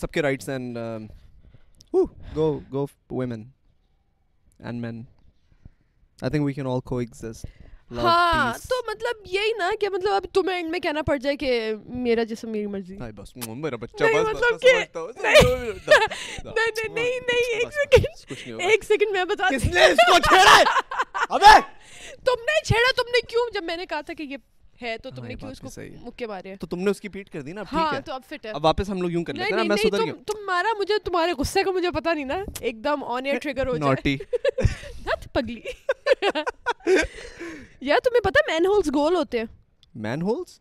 سب 0.00 0.10
کے 0.10 0.22
rights 0.22 0.48
and 0.48 0.78
go 2.36 2.60
go 2.72 2.86
women 3.10 3.42
and 4.58 4.80
men 4.80 5.02
I 6.22 6.30
think 6.30 6.44
we 6.44 6.52
can 6.52 6.66
all 6.66 6.80
coexist 6.98 7.46
ہاں 7.96 8.52
تو 8.68 8.74
مطلب 8.86 9.26
یہی 9.26 9.52
نا 9.58 9.70
کہ 9.80 9.88
مطلب 9.88 10.12
اب 10.12 10.26
تمہیں 10.32 10.56
اینڈ 10.56 10.70
میں 10.70 10.78
کہنا 10.80 11.02
پڑ 11.02 11.16
جائے 11.16 11.36
کہ 11.36 11.50
میرا 11.96 12.22
جسم 12.24 12.50
میری 12.50 12.66
مرضی۔ 12.66 12.96
بس 13.16 13.36
میرا 13.36 13.76
بچہ 13.76 14.04
بس 14.04 14.38
نہیں 16.46 16.88
نہیں 16.88 17.18
نہیں 17.20 17.52
ایک 17.54 17.72
سیکنڈ 17.72 18.60
ایک 18.62 18.84
سیکنڈ 18.84 19.12
میں 19.12 19.24
بتا 19.24 19.48
کس 19.50 19.64
نے 19.64 19.84
اس 19.84 19.98
کو 20.06 20.18
چھیڑا 20.18 20.56
ہے؟ 20.58 20.62
ابے! 21.30 21.58
تم 22.24 22.42
نے 22.42 22.64
چھیڑا 22.64 22.92
تم 22.96 23.10
نے 23.10 23.20
کیوں؟ 23.26 23.46
جب 23.54 23.64
میں 23.64 23.76
نے 23.76 23.86
کہا 23.86 24.00
تھا 24.00 24.14
کہ 24.14 24.22
یہ 24.22 24.36
ہے 24.82 24.96
تو 24.98 25.10
تم 25.10 25.24
نے 25.24 25.34
کیوں 25.34 25.50
اس 25.50 25.60
کو 25.60 25.68
مکے 26.02 26.26
مارے؟ 26.26 26.54
تو 26.56 26.66
تم 26.66 26.78
نے 26.78 26.90
اس 26.90 27.00
کی 27.00 27.08
پیٹ 27.08 27.30
کر 27.30 27.42
دی 27.42 27.52
نا؟ 27.52 27.62
ہاں 27.72 28.00
تو 28.00 28.12
اب 28.12 28.22
فٹ 28.28 28.46
ہے۔ 28.46 28.50
اب 28.50 28.64
واپس 28.64 28.88
ہم 28.88 29.02
لوگ 29.02 29.10
یوں 29.10 29.24
کر 29.24 29.34
لیتے 29.34 29.54
ہیں 29.54 29.64
میں 29.64 29.76
سدھر 29.76 30.04
گیا 30.04 30.12
تمہارا 30.26 30.78
مجھے 30.78 30.98
تمہارے 31.04 31.32
غصے 31.32 31.62
کا 31.62 31.70
مجھے 31.70 31.90
پتہ 31.90 32.08
نہیں 32.08 32.24
نا۔ 32.24 32.42
ایک 32.60 32.84
دم 32.84 33.04
آن 33.04 33.26
ایئر 33.26 33.38
ٹریگر 33.38 33.66
ہو 33.66 33.76
جائے۔ 33.76 34.16
پگلی۔ 35.32 35.60
یا 37.80 37.98
تمہیں 38.04 38.20
پتہ 38.20 38.38
مین 38.50 38.66
ہولز 38.66 38.88
گول 38.94 39.14
ہوتے 39.14 39.38
ہیں؟ 39.38 39.46
مین 39.94 40.22
ہولز 40.22 40.58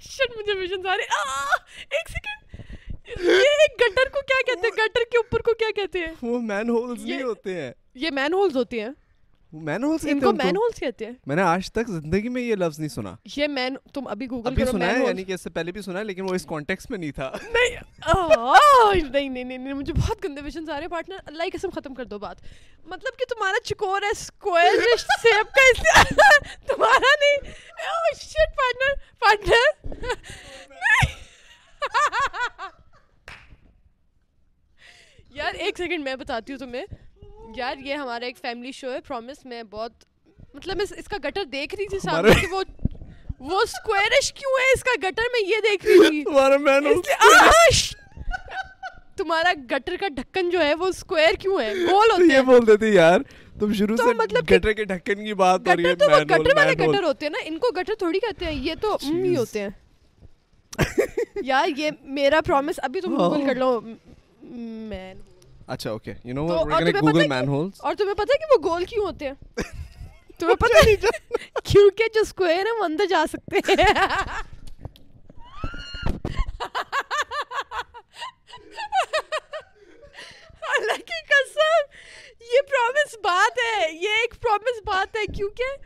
شٹ 0.00 0.36
مجھے 0.36 0.54
ویژن 0.54 0.86
آ 0.86 0.96
رہے 0.96 1.04
ایک 1.90 2.08
سیکنڈ 2.08 2.60
یہ 3.20 3.66
گٹر 3.74 4.08
کو 4.08 4.20
کیا 4.20 4.40
کہتے 4.46 4.66
ہیں؟ 4.66 4.74
گٹر 4.74 5.00
کے 5.10 5.16
اوپر 5.16 5.42
کو 5.42 5.54
کیا 5.54 5.68
کہتے 5.76 5.98
ہیں؟ 5.98 6.12
وہ 6.22 6.38
مین 6.38 6.70
ہولز 6.70 7.04
نہیں 7.04 7.22
ہوتے 7.22 7.62
ہیں۔ 7.62 7.72
یہ 7.94 8.10
مین 8.10 8.32
ہولز 8.32 8.56
ہوتے 8.56 8.80
ہیں۔ 8.80 8.88
مین 9.54 9.84
ہولز 9.84 10.06
ان 10.08 10.20
کو 10.20 10.32
مین 10.32 10.56
ہولز 10.56 10.78
کہتے 10.80 11.06
ہیں 11.06 11.12
میں 11.26 11.36
نے 11.36 11.42
آج 11.42 11.70
تک 11.72 11.88
زندگی 11.88 12.28
میں 12.28 12.42
یہ 12.42 12.54
لفظ 12.54 12.78
نہیں 12.78 12.88
سنا 12.88 13.14
یہ 13.36 13.46
مین 13.48 13.76
تم 13.92 14.06
ابھی 14.08 14.30
گوگل 14.30 14.54
کرو 14.54 14.70
سنا 14.70 14.86
ہے 14.86 15.04
یعنی 15.04 15.24
کہ 15.24 15.32
اس 15.32 15.42
سے 15.42 15.50
پہلے 15.50 15.72
بھی 15.72 15.82
سنا 15.82 15.98
ہے 15.98 16.04
لیکن 16.04 16.22
وہ 16.22 16.34
اس 16.34 16.46
کانٹیکس 16.46 16.90
میں 16.90 16.98
نہیں 16.98 17.12
تھا 17.12 17.30
نہیں 17.44 19.10
نہیں 19.10 19.28
نہیں 19.28 19.44
نہیں 19.44 19.72
مجھے 19.72 19.92
بہت 19.92 20.24
گندے 20.24 20.40
ویژنز 20.40 20.70
آ 20.70 20.74
رہے 20.74 20.80
ہیں 20.80 20.90
پارٹنر 20.90 21.18
اللہ 21.26 21.42
کی 21.42 21.50
قسم 21.50 21.70
ختم 21.70 21.94
کر 21.94 22.04
دو 22.04 22.18
بات 22.18 22.40
مطلب 22.86 23.18
کہ 23.18 23.24
تمہارا 23.34 23.62
چکور 23.64 24.02
ہے 24.02 24.12
شیپ 24.16 25.54
کا 25.54 26.02
تمہارا 26.66 27.14
نہیں 27.14 27.52
شٹ 28.16 28.56
پارٹنر 28.56 28.94
پارٹنر 29.18 29.62
یار 35.30 35.54
ایک 35.54 35.76
سیکنڈ 35.76 36.04
میں 36.04 36.14
بتاتی 36.16 36.52
ہوں 36.52 36.58
تمہیں 36.58 36.84
یار 37.48 37.76
یہ 37.78 37.94
ہمارا 37.94 38.24
ایک 38.26 38.38
فیملی 38.38 38.72
شو 38.72 38.92
ہے 38.92 39.00
پرومس 39.00 39.44
میں 39.44 39.62
بہت 39.70 40.04
مطلب 40.54 40.76
میں 40.76 40.84
اس 40.98 41.08
کا 41.08 41.16
گٹر 41.24 41.44
دیکھ 41.52 41.74
رہی 41.74 41.86
تھی 41.88 41.98
سامنے 42.00 42.34
کہ 42.40 42.46
وہ 42.50 42.62
وہ 43.40 43.60
اسکوائرش 43.60 44.32
کیوں 44.32 44.50
ہے؟ 44.58 44.72
اس 44.72 44.82
کا 44.84 44.90
گٹر 45.00 45.30
میں 45.32 45.40
یہ 45.46 45.60
دیکھ 45.62 45.86
رہی 45.86 46.08
تھی۔ 46.08 46.22
تمہارا 46.24 46.56
مین 46.58 47.00
تمہارا 49.16 49.52
گٹر 49.70 49.96
کا 50.00 50.08
ڈھکن 50.10 50.50
جو 50.50 50.60
ہے 50.60 50.74
وہ 50.74 50.86
اسکوائر 50.86 51.34
کیوں 51.34 51.60
ہے؟ 51.60 51.72
گول 51.76 52.10
ہوتے 52.12 52.22
ہیں۔ 52.24 52.30
یہ 52.30 52.42
بول 52.42 52.66
دیتے 52.66 52.88
یار 52.88 53.20
تم 53.60 53.72
شروع 53.72 53.96
سے 53.96 54.12
مطلب 54.14 54.44
گٹر 54.46 54.72
کے 54.72 54.84
ڈھکن 54.84 55.24
کی 55.24 55.34
بات 55.34 55.68
ہو 55.68 55.74
رہی 55.76 55.86
ہے 55.86 55.94
تو 55.94 56.10
وہ 56.10 56.18
گٹر 56.30 56.56
والے 56.56 56.72
گٹر 56.78 57.02
ہوتے 57.02 57.26
ہیں 57.26 57.30
نا 57.30 57.38
ان 57.44 57.58
کو 57.58 57.70
گٹر 57.76 57.94
تھوڑی 57.98 58.18
کہتے 58.20 58.44
ہیں 58.44 58.54
یہ 58.60 58.74
تو 58.80 58.96
ہی 59.02 59.36
ہوتے 59.36 59.60
ہیں۔ 59.60 59.68
یار 61.44 61.68
یہ 61.76 61.90
میرا 62.12 62.40
پرومس 62.40 62.80
ابھی 62.82 63.00
تم 63.00 63.16
گوگل 63.16 63.46
کر 63.46 63.54
لو۔ 63.54 63.78
اچھا 65.66 65.90
okay 65.90 66.12
you 66.24 66.34
know 66.34 66.46
Google 66.46 67.26
manholes 67.48 67.80
اور 67.80 67.94
تمہیں 67.94 68.14
پتہ 68.14 68.32
ہے 68.32 68.38
کہ 68.38 68.52
وہ 68.52 68.70
گول 68.70 68.84
کیوں 68.84 69.06
ہوتے 69.06 69.26
ہیں؟ 69.26 69.34
تمہیں 70.38 70.56
پتہ 70.56 70.84
نہیں 70.84 70.96
کیونکہ 71.64 72.04
جو 72.14 72.20
اسکوئر 72.20 72.66
ہے 72.66 72.78
وہ 72.78 72.84
اندر 72.84 73.06
جا 73.06 73.24
سکتے 73.32 73.72
ہیں۔ 73.72 73.84
اللہ 80.74 80.96
کی 81.00 81.20
قسم 81.28 81.92
یہ 82.40 82.60
پرومس 82.70 83.16
بات 83.24 83.58
ہے 83.58 83.92
یہ 83.92 84.08
ایک 84.20 84.40
پرومس 84.40 84.80
بات 84.84 85.16
ہے 85.16 85.26
کیونکہ 85.34 85.76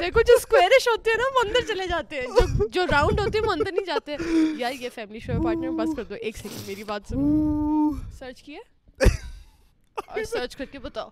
دیکھو 0.00 0.20
جو 0.22 0.34
اسکوئرش 0.34 0.88
ہوتے 0.88 1.10
ہیں 1.10 1.16
نا 1.16 1.24
وہ 1.34 1.40
اندر 1.44 1.60
چلے 1.68 1.86
جاتے 1.86 2.20
ہیں۔ 2.20 2.26
جو 2.26 2.66
جو 2.68 2.86
راؤنڈ 2.86 3.20
ہوتے 3.20 3.38
ہیں 3.38 3.46
وہ 3.46 3.52
اندر 3.52 3.72
نہیں 3.72 3.86
جاتے۔ 3.86 4.16
یار 4.58 4.72
یہ 4.72 4.88
فیملی 4.94 5.20
شو 5.20 5.42
پارٹنر 5.44 5.70
بس 5.78 5.96
کر 5.96 6.04
دو۔ 6.04 6.14
ایک 6.14 6.36
سیکنڈ 6.36 6.66
میری 6.66 6.84
بات 6.84 7.02
سنو۔ 7.08 7.90
سرچ 8.18 8.42
کیا 8.42 8.60
اور 10.08 10.24
سرچ 10.32 10.56
کر 10.56 10.64
کے 10.64 10.78
بتاؤ۔ 10.78 11.08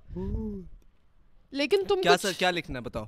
لیکن 1.51 1.85
تم 1.89 2.03
کیا 2.03 2.17
سر 2.17 2.33
کیا 2.39 2.51
لکھنا 2.51 2.79
ہے؟ 2.79 2.85
بتاؤ۔ 2.85 3.05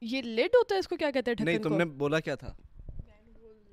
یہ 0.00 0.22
لیٹ 0.22 0.54
ہوتا 0.54 0.74
ہے 0.74 0.80
اس 0.80 0.88
کو 0.88 0.96
کیا 0.96 1.10
کہتے 1.10 1.30
ہیں؟ 1.30 1.44
نہیں 1.44 1.58
تم 1.58 1.76
نے 1.76 1.84
بولا 1.84 2.20
کیا 2.20 2.34
تھا؟ 2.34 2.52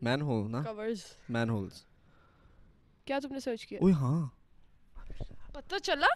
مین 0.02 0.22
ہول 0.22 0.52
نا؟ 0.52 0.62
کورز 0.62 1.00
مین 1.30 1.50
ہولز 1.50 1.82
کیا 3.06 3.20
تم 3.20 3.34
نے 3.34 3.40
سرچ 3.40 3.66
کیا؟ 3.68 3.80
اوہ 3.82 3.92
ہاں۔ 3.92 4.28
پتہ 5.54 5.76
چلا؟ 5.84 6.08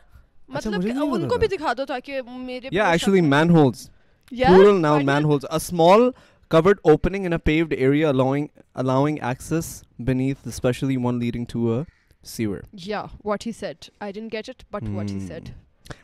اچھا، 0.56 0.70
مطلب 0.70 0.88
ان 1.14 1.28
کو۔ 1.28 1.38
بھی 1.38 1.48
دکھا 1.48 1.74
دو 1.78 1.86
تاکہ 1.86 2.22
میرے 2.22 2.70
Yeah, 2.78 2.92
actually 2.94 3.24
manholes. 3.34 3.84
Plural 4.32 4.78
noun 4.86 5.04
manholes. 5.10 5.46
A 5.56 5.60
small 5.60 6.04
covered 6.52 6.80
opening 6.92 7.26
in 7.30 7.34
a 7.34 7.40
paved 7.50 7.74
area 7.88 8.12
allowing 8.12 8.46
allowing 8.76 9.18
access 9.32 9.68
beneath, 10.10 10.48
especially 10.54 10.98
one 11.06 11.20
leading 11.24 11.46
to 11.54 11.64
a 11.74 11.80
sewer. 12.26 12.62
Yeah, 12.90 13.10
what 13.24 13.44
he 13.44 13.52
said. 13.54 13.90
I 14.02 14.12
didn't 14.12 14.34
get 14.36 14.50
it, 14.50 14.64
but 14.76 14.84
what 14.98 15.10
he 15.10 15.20
said. 15.26 15.50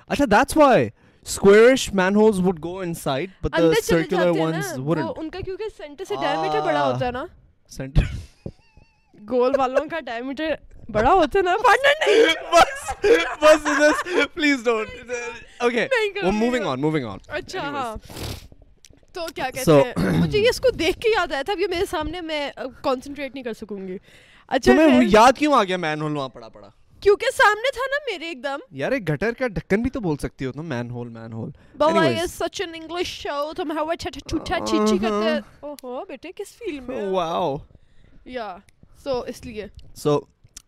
Acha, 0.09 0.27
that's 0.29 0.55
why 0.55 0.91
squarish 1.25 1.85
manholes 1.93 2.41
would 2.41 2.59
go 2.61 2.73
inside, 2.81 3.31
but 3.41 3.51
the 3.53 3.81
circular 3.83 4.31
ones 4.39 4.73
wouldn't. 4.89 5.07
وہ 5.07 5.13
ان 5.17 5.29
کا 5.29 5.39
کیونکہ 5.45 5.69
centre 5.77 6.05
سے 6.05 6.15
diameter 6.21 6.61
بڑا 6.65 6.83
ہوتا 6.85 7.05
ہے 7.05 7.11
نا 7.11 7.25
Center. 7.71 8.05
گول 9.29 9.53
والوں 9.59 9.85
کا 9.89 9.99
ڈائمیٹر 10.05 10.53
بڑا 10.91 11.11
ہوتا 11.13 11.39
ہے 11.39 11.43
نا 11.43 11.55
پارٹنر 11.65 11.93
نہیں 14.37 14.55
don't. 14.65 14.89
Okay. 15.61 15.87
نہیں 15.87 16.09
کرو 16.13 16.27
Well, 16.27 16.31
نہیں 16.31 16.39
moving 16.39 16.63
کرو۔ 16.63 16.71
on. 16.71 16.79
Moving 16.85 17.05
on. 17.11 17.19
اچھا. 17.27 17.61
ہاں 17.69 17.95
تو 19.13 19.25
کیا 19.35 19.49
کہتے 19.53 19.71
ہیں 19.71 20.19
مجھے 20.19 20.47
اس 20.49 20.59
کو 20.61 20.69
دیکھ 20.79 20.99
کے 21.01 21.09
یاد 21.09 21.31
آیا 21.31 21.41
تھا 21.45 21.53
اب 21.53 21.59
یہ 21.59 21.67
میرے 21.69 21.85
سامنے 21.89 22.21
میں 22.21 22.49
کانسنٹریٹ 22.83 23.33
نہیں 23.33 23.43
کر 23.43 23.53
سکوں 23.53 23.87
گی 23.87 23.97
اچھا 24.51 24.71
تمہیں 24.71 25.01
یاد 25.07 25.37
کیوں 25.37 25.53
آ 25.53 25.63
گیا 25.63 25.77
مین 25.77 26.01
ہول 26.01 26.15
وہاں 26.17 26.29
پڑا 26.29 26.49
پڑا۔ 26.49 26.69
کیونکہ 27.01 27.25
سامنے 27.35 27.71
تھا 27.73 27.85
نا 27.91 27.97
میرے 28.11 28.27
ایک 28.27 28.43
دم۔ 28.43 28.59
یار 28.77 28.91
ایک 28.91 29.09
گٹر 29.09 29.33
کا 29.39 29.47
ڈھکن 29.47 29.81
بھی 29.81 29.89
تو 29.89 29.99
بول 29.99 30.17
سکتی 30.21 30.45
ہو 30.45 30.51
تم 30.51 30.65
مین 30.69 30.89
ہول 30.91 31.07
مین 31.09 31.33
ہول 31.33 31.49
بابا. 31.77 32.05
یہ 32.05 32.25
سچ 32.25 32.61
این 32.61 32.73
انگلش 32.75 33.07
شو 33.21 33.53
تم 33.57 33.71
ہوا 33.77 33.95
چھٹا 33.95 34.19
چھوٹا 34.29 34.59
چیچی 34.65 34.97
کرتے 34.97 35.37
اوہو 35.59 36.03
بیٹے 36.09 36.31
کس 36.35 36.53
فیلڈ 36.57 36.89
میں 36.89 37.07
واو 37.11 37.55
یا 38.25 38.55
سو 39.03 39.19
اس 39.27 39.45
لیے۔ 39.45 39.67
So, 40.03 40.17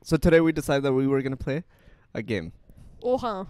so 0.10 0.18
today 0.28 0.40
we 0.48 0.56
decided 0.62 0.88
that 0.88 0.98
we 1.00 1.08
were 1.14 1.22
gonna 1.28 1.44
play 1.48 1.60
a 2.16 2.24
game, 2.32 2.50
او 3.04 3.16
ہاں 3.24 3.44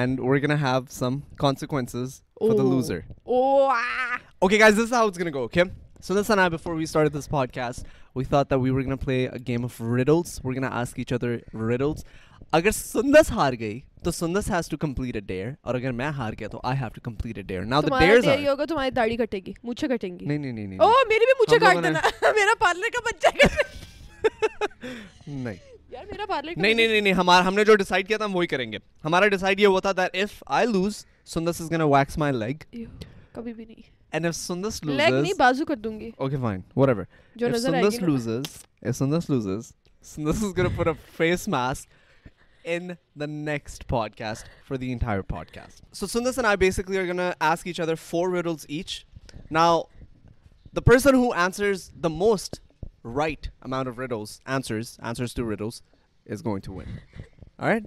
and 0.00 0.20
we're 0.20 0.42
gonna 0.46 0.62
have 0.64 0.90
some 0.96 1.16
consequences 1.44 2.18
for 2.40 2.54
the 2.58 2.66
Oh. 2.66 2.72
loser. 2.74 3.00
O 3.24 3.40
a 3.70 3.80
Okay, 4.42 4.58
guys, 4.60 4.76
this 4.76 4.86
is 4.90 4.92
how 4.96 5.06
it's 5.08 5.18
gonna 5.22 5.36
go. 5.38 5.48
So 6.02 6.14
this 6.14 6.30
and 6.30 6.40
I, 6.40 6.48
before 6.48 6.74
we 6.74 6.86
started 6.86 7.12
this 7.12 7.28
podcast, 7.28 7.84
we 8.14 8.24
thought 8.24 8.48
that 8.48 8.58
we 8.58 8.70
were 8.70 8.82
gonna 8.82 8.96
play 8.96 9.26
a 9.26 9.38
game 9.38 9.64
of 9.64 9.78
riddles. 9.78 10.40
We're 10.42 10.54
gonna 10.54 10.74
ask 10.74 10.98
each 10.98 11.12
other 11.12 11.32
riddles. 11.62 12.04
اگر 12.52 12.70
سندس 12.70 13.30
ہار 13.30 13.52
گئی 13.60 13.80
تو 14.04 14.10
سندس 14.10 14.48
has 14.50 14.68
to 14.68 14.78
complete 14.78 15.16
a 15.16 15.22
dare. 15.22 15.50
اور 15.62 15.74
اگر 15.74 15.92
میں 15.92 16.08
ہار 16.18 16.32
گیا 16.38 16.48
تو 16.48 16.60
I 16.64 16.72
have 16.74 16.94
to 16.94 17.02
complete 17.10 17.38
a 17.38 17.44
dare. 17.50 17.64
Now 17.64 17.80
the 17.80 17.88
تمہارا 17.88 18.06
dares 18.06 18.22
ڈیئر 18.22 18.32
are 18.32 18.40
یہ 18.40 18.48
ہوگا 18.48 18.64
تمہاری 18.64 18.90
داڑھی 18.90 19.16
کٹے 19.16 19.40
گی 19.46 19.52
مجھے 19.64 19.88
کٹیں 19.88 20.08
گی 20.20 20.26
نہیں 20.26 20.38
نہیں 20.38 20.66
نہیں 20.66 20.78
او 20.78 20.90
میری 21.08 21.30
بھی 21.30 21.34
مجھے 21.40 21.58
کاٹ 21.58 21.82
دینا 21.84 22.00
میرا 22.22 22.54
پارلر 22.60 22.94
کا 22.94 23.04
بچہ 23.10 23.36
نہیں 25.28 25.54
یار 25.90 26.04
میرا 26.10 26.26
پارلر 26.28 26.52
نہیں 26.56 26.74
نہیں 26.74 27.00
نہیں 27.00 27.12
ہمارا 27.12 27.46
ہم 27.48 27.54
نے 27.54 27.64
جو 27.64 27.74
ڈیسائیڈ 27.76 28.08
کیا 28.08 28.16
تھا 28.16 28.24
ہم 28.24 28.36
وہی 28.36 28.46
کریں 28.46 28.70
گے 28.72 28.78
ہمارا 29.04 29.28
ڈیسائیڈ 29.28 29.60
یہ 29.60 29.66
ہوا 29.66 29.80
تھا 29.80 29.92
دیٹ 29.96 30.22
اف 30.22 30.42
آئی 30.46 30.66
لوز 30.66 31.04
سندس 31.34 31.60
از 31.60 31.72
گنا 31.72 31.84
ویکس 31.96 32.18
مائی 32.18 32.32
لیگ 32.34 32.64
کبھی 33.32 33.52
بھی 33.52 33.64
نہیں 33.64 33.99
end 34.12 34.26
of 34.26 34.34
Sundus 34.36 34.82
losers 34.84 35.00
league 35.02 35.20
نہیں 35.20 35.32
بازو 35.38 35.64
کر 35.64 35.76
دوں 35.76 35.98
گی 36.00 36.10
اوکے 36.16 36.36
فائن 36.40 36.60
واٹ 36.76 36.88
ایور 36.88 37.04
جو 37.36 37.48
نظر 37.48 37.74
آئے 37.74 37.82
گی 37.82 37.90
سندس 37.90 38.02
losers 38.02 38.56
if 38.82 38.96
Sundas 38.96 39.30
losers 39.30 39.72
Sundas 40.04 40.42
is 40.44 40.56
gonna 40.56 40.68
put 40.76 40.88
a 40.88 40.92
face 41.16 41.48
mask 41.48 41.98
in 42.64 42.88
the 43.20 43.26
next 43.26 43.86
podcast 44.16 44.48
for 44.68 44.76
the 44.76 44.92
entire 44.92 45.20
podcast 45.50 45.84
so 45.96 46.06
Sundas 46.06 46.38
and 46.38 46.46
I 46.46 46.56
basically 46.56 46.98
are 46.98 47.06
gonna 47.06 47.30
ask 47.40 47.66
each 47.66 47.80
other 47.80 47.94
four 48.02 48.32
riddles 48.32 48.66
each 48.68 49.04
now 49.50 49.82
the 50.76 50.80
person 50.80 51.14
who 51.14 51.32
answers 51.36 51.90
the 52.04 52.08
most 52.08 52.60
right 53.16 53.46
amount 53.60 53.88
of 53.88 53.98
riddles 53.98 54.40
answers 54.46 54.96
answers 55.00 55.34
to 55.34 55.50
riddles 55.50 55.80
is 56.26 56.44
going 56.44 56.60
to 56.60 56.72
win 56.72 56.96
right 57.58 57.86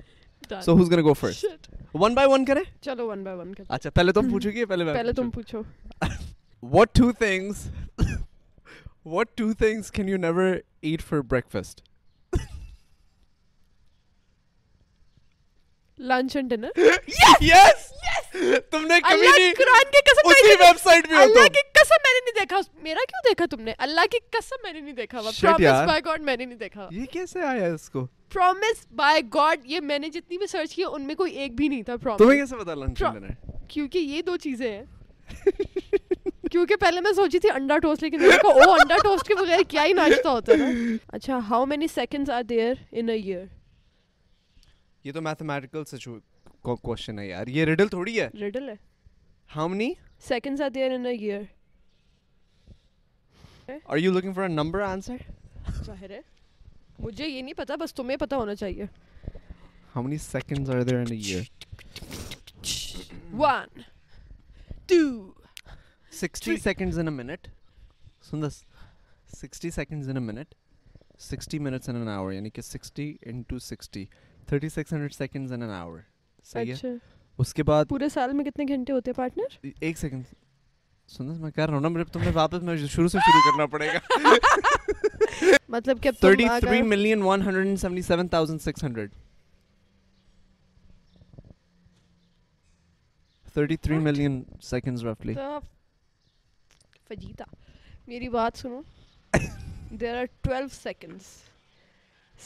Done. 0.50 0.62
So 0.62 0.76
who's 0.76 0.90
gonna 0.90 1.04
go 1.04 1.14
first? 1.14 1.40
Shit. 1.42 1.68
One 1.94 2.16
by 2.16 2.26
one, 2.28 2.46
kare? 2.46 2.64
چلو 2.82 3.08
one 3.10 3.24
by 3.24 3.38
one 3.38 3.54
کر 3.54 3.64
اچھا 3.70 3.90
پہلے 3.90 4.12
تم 4.12 4.30
پوچھو 4.32 4.52
گے 4.54 4.66
پہلے 4.66 4.94
پہلے 4.94 5.14
تم؟ 5.22 5.30
پوچھو 5.38 5.62
What 6.64 6.94
two 6.98 7.08
things? 7.22 7.62
what 9.16 9.32
two 9.40 9.54
things 9.64 9.90
can 9.98 10.08
you 10.14 10.18
never 10.26 10.46
eat 10.92 11.02
for 11.10 11.22
breakfast? 11.34 11.82
Lunch 16.00 16.36
and 16.36 16.50
dinner 16.50 16.80
yes 17.48 17.84
تم 18.72 18.86
نے 18.88 19.00
کبھی 19.02 19.28
نہیں 19.28 19.54
قرآن 19.54 19.92
کی 19.92 20.00
قسم 20.06 20.30
اسی 20.30 20.48
ویب 20.60 20.78
سائٹ 20.84 21.10
پہ 21.10 21.16
ہو 21.16 21.22
اللہ 21.22 21.48
کی 21.48 21.62
قسم 21.74 22.02
میں 22.04 22.14
نے 22.14 22.20
نہیں 22.26 22.40
دیکھا۔ 22.40 22.60
میرا 22.82 23.00
کیوں 23.10 23.22
دیکھا 23.30 23.46
تم 23.52 23.62
نے؟ 23.62 23.74
اللہ 23.78 24.02
کی 24.12 24.18
قسم 24.30 24.56
میں 24.64 24.74
نے 24.74 24.80
نہیں 24.80 24.94
دیکھا۔ 24.94 25.22
پرومس۔ 25.42 25.88
بائی 25.88 26.02
گاڈ 26.06 26.22
میں 26.22 26.38
نے 26.38 26.46
نہیں 26.46 26.58
دیکھا۔ 26.58 26.88
یہ 26.92 27.06
کیسے 27.06 27.42
آیا 27.42 27.74
اس 27.74 27.90
کو؟ 27.90 28.08
پرومس 28.34 28.88
بائی 28.92 29.22
گاڈ 29.34 29.60
یہ 29.64 29.80
میں 29.80 30.00
نے 30.00 30.10
جتنی 30.10 30.38
بھی 30.38 30.48
سرچ 30.48 30.76
کی 30.76 30.84
ان 30.92 31.02
میں 31.02 31.16
کوئی 31.16 31.34
ایک 31.34 31.56
بھی 31.56 31.68
نہیں 31.68 31.84
تھا 31.84 31.96
تمہیں 31.96 32.18
پرومس 32.18 32.36
کیسے 32.40 32.64
پتا 32.64 32.74
لنچ 32.74 33.04
Pro- 33.04 33.14
ڈنر 33.14 33.60
کیونکہ 33.70 33.98
یہ 33.98 34.22
دو 34.22 34.38
چیزیں 34.38 34.72
ہیں۔ 34.72 34.84
کیونکہ 36.52 36.76
پہلے 36.76 37.02
میں 37.02 37.12
سوچی 37.12 37.40
تھی 37.40 37.50
انڈا 37.50 37.78
ٹوسٹ 37.78 38.04
لیکن 38.04 38.22
میں 38.22 38.30
کہا 38.30 38.64
او 38.64 38.72
انڈا 38.72 38.96
ٹوسٹ 39.04 39.28
کے 39.28 39.36
بغیر 39.36 39.60
کیا 39.68 39.86
ہی 39.86 39.94
ناشتہ 39.94 40.28
ہوتا 40.28 40.54
ہے 40.54 40.72
اچھا 41.08 41.40
how 41.50 41.66
many 41.66 41.88
seconds 41.96 42.30
are 42.30 42.44
there 42.44 42.74
in 42.92 43.10
a 43.10 43.16
year 43.16 43.46
یہ 45.04 45.12
تو 45.12 45.22
میتھمیٹیکل 45.22 45.84
کوشچن 46.64 47.20
ہے 47.20 47.28
یار. 47.28 47.48
یہ 47.48 47.66
ریڈل 47.66 47.88
تھوڑی 47.88 48.20
ہے. 48.22 48.30
ریڈل 48.40 48.70
ہے. 48.70 48.76
How 49.56 49.68
many 49.68 49.94
seconds 50.28 50.62
are 50.62 50.70
there 50.70 50.92
in 50.92 51.06
a 51.06 51.12
year 51.12 51.42
are 53.86 53.98
you 53.98 54.12
looking 54.12 54.34
for 54.34 54.44
a 54.44 54.48
number 54.48 54.82
answer 54.82 55.18
ظاہر 55.86 56.10
ہے 56.10 56.20
مجھے 57.00 57.28
یہ 57.28 57.42
نہیں 57.42 57.54
پتا 57.58 57.76
بس 57.76 57.94
تمہیں 57.94 58.18
پتا 58.18 58.36
ہونا 58.36 58.56
چاہیے 58.56 58.86
how 59.96 60.04
many 60.04 60.18
seconds 60.18 60.70
are 60.70 60.82
there 60.82 61.00
in 61.00 61.12
a 61.12 61.16
year 61.16 61.44
one 63.34 63.82
two 64.88 65.32
60 66.14 66.58
seconds 66.58 66.98
in 66.98 67.08
a 67.08 67.12
minute. 67.12 67.48
سندس 68.22 68.58
60 69.28 69.70
seconds 69.72 70.08
in 70.08 70.18
a 70.18 70.22
minute. 70.22 70.56
60 71.20 71.60
minutes 71.60 71.90
in 71.90 71.96
an 71.96 72.08
hour 72.08 72.34
یعنی 72.34 72.50
کہ 72.50 72.62
60 72.62 73.06
into 73.32 73.60
60 73.60 74.04
3600 74.48 75.14
seconds 75.14 75.52
in 75.52 75.62
an 75.62 75.72
hour. 75.72 75.98
صحیح 76.44 76.68
ہے۔ 76.68 76.74
اچھا۔ 76.74 76.88
اس 77.38 77.54
کے 77.54 77.64
بعد 77.64 77.86
پورے 77.90 78.10
سال 78.10 78.34
میں 78.34 78.46
کتنے 78.46 78.66
گھنٹے 78.68 78.94
ہوتے 78.94 79.12
ہیں 79.12 79.16
پارٹنر 79.16 79.68
ایک 79.80 79.98
سیکنڈ 79.98 80.24
میں 81.20 81.52
کر 81.52 81.66
رہا 81.66 81.74
ہوں 81.74 81.82
نا 81.82 81.88
میرے 81.90 82.30
واپس 82.34 82.64
میں 82.64 82.78
شروع 82.78 83.08
سے 83.08 83.18
شروع 83.18 83.52
کرنا 83.52 83.66
پڑے 83.66 83.88
گا۔ 83.88 84.00
مطلب 85.68 86.02
کہ 86.02 86.08
اب 86.08 86.14
تم 86.22 86.28
33 86.28 86.50
اگر- 86.50 86.88
million 86.88 87.22
177,600 87.22 89.08
33 93.56 93.98
What? 93.98 94.08
million 94.08 94.34
seconds 94.74 95.04
roughly 95.04 95.34
تو 95.36 95.60
فجیتا 97.10 97.44
میری 98.08 98.30
بات 98.30 98.58
سنو۔ 98.58 98.82
There 99.90 100.16
are 100.18 100.26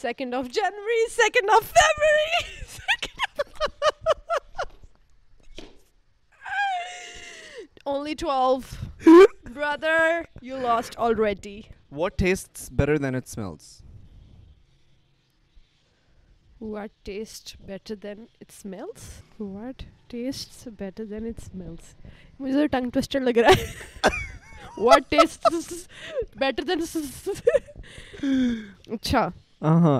second 0.01 0.34
of 0.34 0.46
January 0.46 1.10
second 1.10 1.50
of 1.50 1.63
February 1.68 2.63
only 7.88 8.13
twelve 8.20 8.58
brother 9.56 10.22
you 10.44 10.58
lost 10.62 10.98
already 11.08 11.60
what 11.98 12.15
tastes 12.22 12.63
better 12.79 12.96
than 13.03 13.15
it 13.20 13.29
smells 13.34 13.67
What 16.62 16.91
tastes 17.10 17.53
better 17.70 17.96
than 18.03 18.22
it 18.44 18.51
smells? 18.51 19.03
What 19.39 19.84
tastes 20.13 20.63
better 20.79 21.06
than 21.06 21.27
it 21.32 21.41
smells? 21.46 21.94
مجھے 22.39 22.67
ٹنگ 22.67 22.89
toaster 22.94 23.20
لگ 23.20 23.38
رہا 23.38 23.51
ہے 23.58 24.15
What 24.88 25.10
tastes 25.12 25.88
better 26.44 26.65
than 26.72 26.84
اچھا 28.98 29.27
uh-huh 29.62 30.00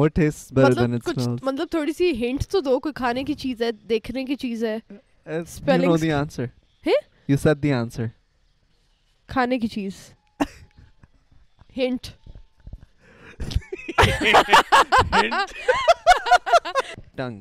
what 0.00 0.18
tastes 0.20 0.50
better 0.58 0.74
than 0.74 0.90
مطلب 0.90 0.96
it 0.96 1.04
کچھ 1.04 1.20
smells 1.20 1.38
مطلب 1.42 1.70
تھوڑی 1.70 1.92
سی 1.92 2.10
hint 2.20 2.46
تو 2.50 2.60
دو 2.68 2.78
کوئی 2.80 2.92
کھانے 2.96 3.24
کی 3.24 3.34
چیز 3.44 3.62
ہے 3.62 3.72
دیکھنے 3.88 4.24
کی 4.24 4.36
چیز 4.44 4.64
ہے 4.64 4.78
Uh, 5.26 5.34
you 5.34 5.46
spelling 5.46 5.88
know 5.88 5.96
the 5.96 6.08
you 7.32 7.36
said 7.38 7.62
the 7.62 7.72
answer 7.72 8.06
کھانے 9.28 9.58
کی 9.58 9.68
چیز. 9.68 9.94
ہنٹ 11.76 12.06
ٹنگ 17.16 17.40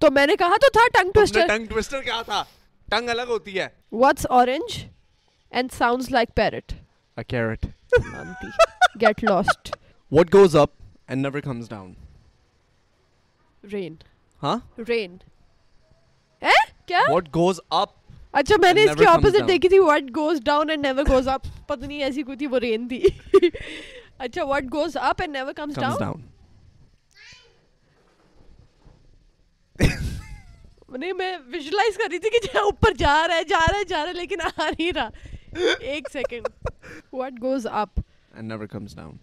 تو 0.00 0.10
میں 0.10 0.26
نے 0.26 0.36
کہا 0.36 0.56
تو 0.62 0.70
تھا 0.72 0.86
ٹنگ 0.94 1.10
ٹویسٹر 1.14 1.46
ٹنگ 1.48 1.66
ٹوسٹر 1.66 2.02
کیا 2.02 2.20
تھا. 2.22 2.42
ٹنگ 2.88 3.08
الگ 3.10 3.28
ہوتی 3.28 3.58
ہے. 3.58 3.68
What's 3.92 4.26
orange 4.30 4.78
and 5.52 5.72
sound 5.72 6.10
like 6.12 6.34
parrot 6.36 6.72
carrot 7.28 7.66
get 9.00 9.24
lost 9.24 9.74
what 10.12 10.34
goes 10.34 10.56
up 10.56 10.70
and 11.06 11.26
never 11.26 11.40
comes 11.40 11.68
down 11.68 11.92
rain 13.64 13.94
ہاں 14.42 14.56
رین 14.88 15.16
کیا? 16.86 16.98
Eh? 17.00 17.20
گوز 17.34 17.60
اپ 17.70 17.97
اچھا 18.38 18.56
میں 18.56 18.72
نے 18.72 18.82
اس 18.84 18.96
کی 18.98 19.06
اپوزٹ 19.06 19.48
دیکھی 19.48 19.68
تھی 19.68 19.78
what 19.80 20.10
goes 20.16 20.40
down 20.44 20.70
and 20.70 20.86
never 20.86 21.04
goes 21.08 21.28
up 21.28 21.42
پتہ 21.66 21.84
نہیں 21.84 22.02
ایسی 22.02 22.22
کوئی 22.22 22.36
تھی 22.36 22.46
وہ 22.46 22.58
رین 22.58 22.88
تھی۔ 22.88 23.02
اچھا 24.18 24.44
what 24.44 24.64
goes 24.72 24.96
up 25.02 25.20
and 25.20 25.32
never 25.32 25.52
comes 25.52 25.74
down 25.76 26.20
نہیں 30.90 31.12
میں 31.12 31.36
ویژلائز 31.46 31.96
کر 31.96 32.08
رہی 32.10 32.18
تھی 32.18 32.30
کہ 32.30 32.56
اوپر 32.58 32.92
جا 32.98 33.16
رہا 33.28 33.36
ہے 33.36 33.44
جا 33.44 33.58
رہا 33.70 33.78
ہے 33.78 33.84
جا 33.84 33.98
رہا 33.98 34.08
ہے 34.08 34.14
لیکن 34.14 34.40
آ 34.42 34.48
نہیں 34.58 34.92
رہا۔ 34.92 35.08
ایک 35.80 36.08
second 36.12 36.48
what 37.12 37.32
goes 37.42 37.66
up 37.72 38.00
and 38.34 38.48
never 38.48 38.66
comes 38.66 38.94
down 38.96 39.16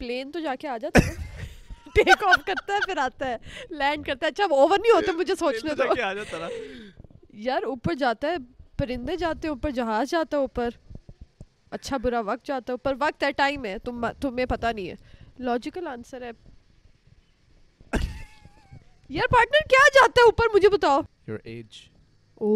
plane 0.00 0.30
تو 0.30 0.40
جا 0.40 0.54
کے 0.54 0.68
آ 0.68 0.76
جاتا 0.78 1.06
ہے 1.06 1.14
ٹیک 1.94 2.24
آف 2.24 2.36
کرتا 2.46 2.74
ہے 2.74 2.78
پھر 2.86 2.98
آتا 2.98 3.28
ہے 3.28 3.36
لینڈ 3.70 4.06
کرتا 4.06 4.26
ہے۔ 4.26 4.30
اچھا 4.30 4.44
اوور 4.50 4.78
نہیں 4.78 4.92
ہوتا 4.92 5.12
مجھے 5.12 5.34
سوچنے 5.34 5.74
دو۔ 5.74 5.92
یار 7.32 7.62
اوپر 7.62 7.94
جاتا 7.94 8.28
ہے 8.28 8.36
پرندے 8.78 9.16
جاتے 9.16 9.48
ہیں 9.48 9.54
اوپر 9.54 9.70
جہاز 9.70 10.10
جاتا 10.10 10.36
ہے 10.36 10.40
اوپر۔ 10.40 10.68
اچھا 11.70 11.96
برا 11.96 12.20
وقت 12.20 12.46
جاتا 12.46 12.72
ہے 12.72 12.72
اوپر۔ 12.72 12.94
وقت 13.00 13.24
ہے 13.24 13.32
ٹائم 13.32 13.64
ہے۔ 13.64 13.78
تم 13.78 14.06
تمہیں 14.20 14.46
پتہ 14.46 14.66
نہیں 14.66 14.88
ہے۔ 14.88 14.94
لاجیکل 15.38 15.86
آنسر 15.86 16.22
ہے۔ 16.22 16.30
یار 19.08 19.26
پارٹنر 19.30 19.68
کیا 19.68 19.88
جاتا 19.94 20.20
ہے 20.20 20.24
اوپر؟ 20.24 20.44
مجھے 20.54 20.68
بتاؤ۔ 20.68 21.00
Your 21.26 21.38
age 21.44 21.88
oh 22.34 22.48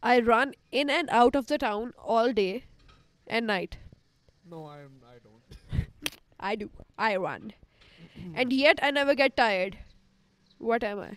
I 0.00 0.20
run 0.20 0.50
in 0.70 0.90
and 0.90 1.10
out 1.10 1.36
of 1.36 1.44
the 1.50 1.56
town 1.56 1.90
all 1.96 2.32
day 2.32 2.58
and 3.26 3.46
night 3.46 3.74
no 4.44 4.66
I 4.66 4.84
I 5.08 5.18
don't 5.22 5.74
I 6.38 6.56
do 6.56 6.66
I 6.96 7.16
run 7.16 7.48
and 8.36 8.52
yet 8.52 8.82
I 8.82 8.92
never 8.92 9.14
get 9.18 9.36
tired 9.36 9.74
what 10.60 10.84
am 10.84 11.00
I 11.00 11.14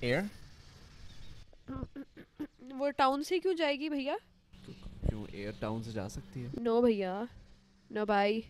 air 0.00 0.20
وہ 2.78 2.90
town 2.90 3.22
سے 3.22 3.38
کیوں 3.38 3.54
جائے 3.54 3.78
گی 3.78 3.88
بھیا؟ 3.88 4.16
کیوں 5.08 5.24
year 5.32 5.52
town 5.60 5.82
سے 5.82 5.90
جا 5.90 6.08
سکتی 6.08 6.42
ہے؟ 6.42 6.48
نو 6.60 6.80
بھیا 6.80 7.24
نو 7.90 8.04
میرے 8.06 8.40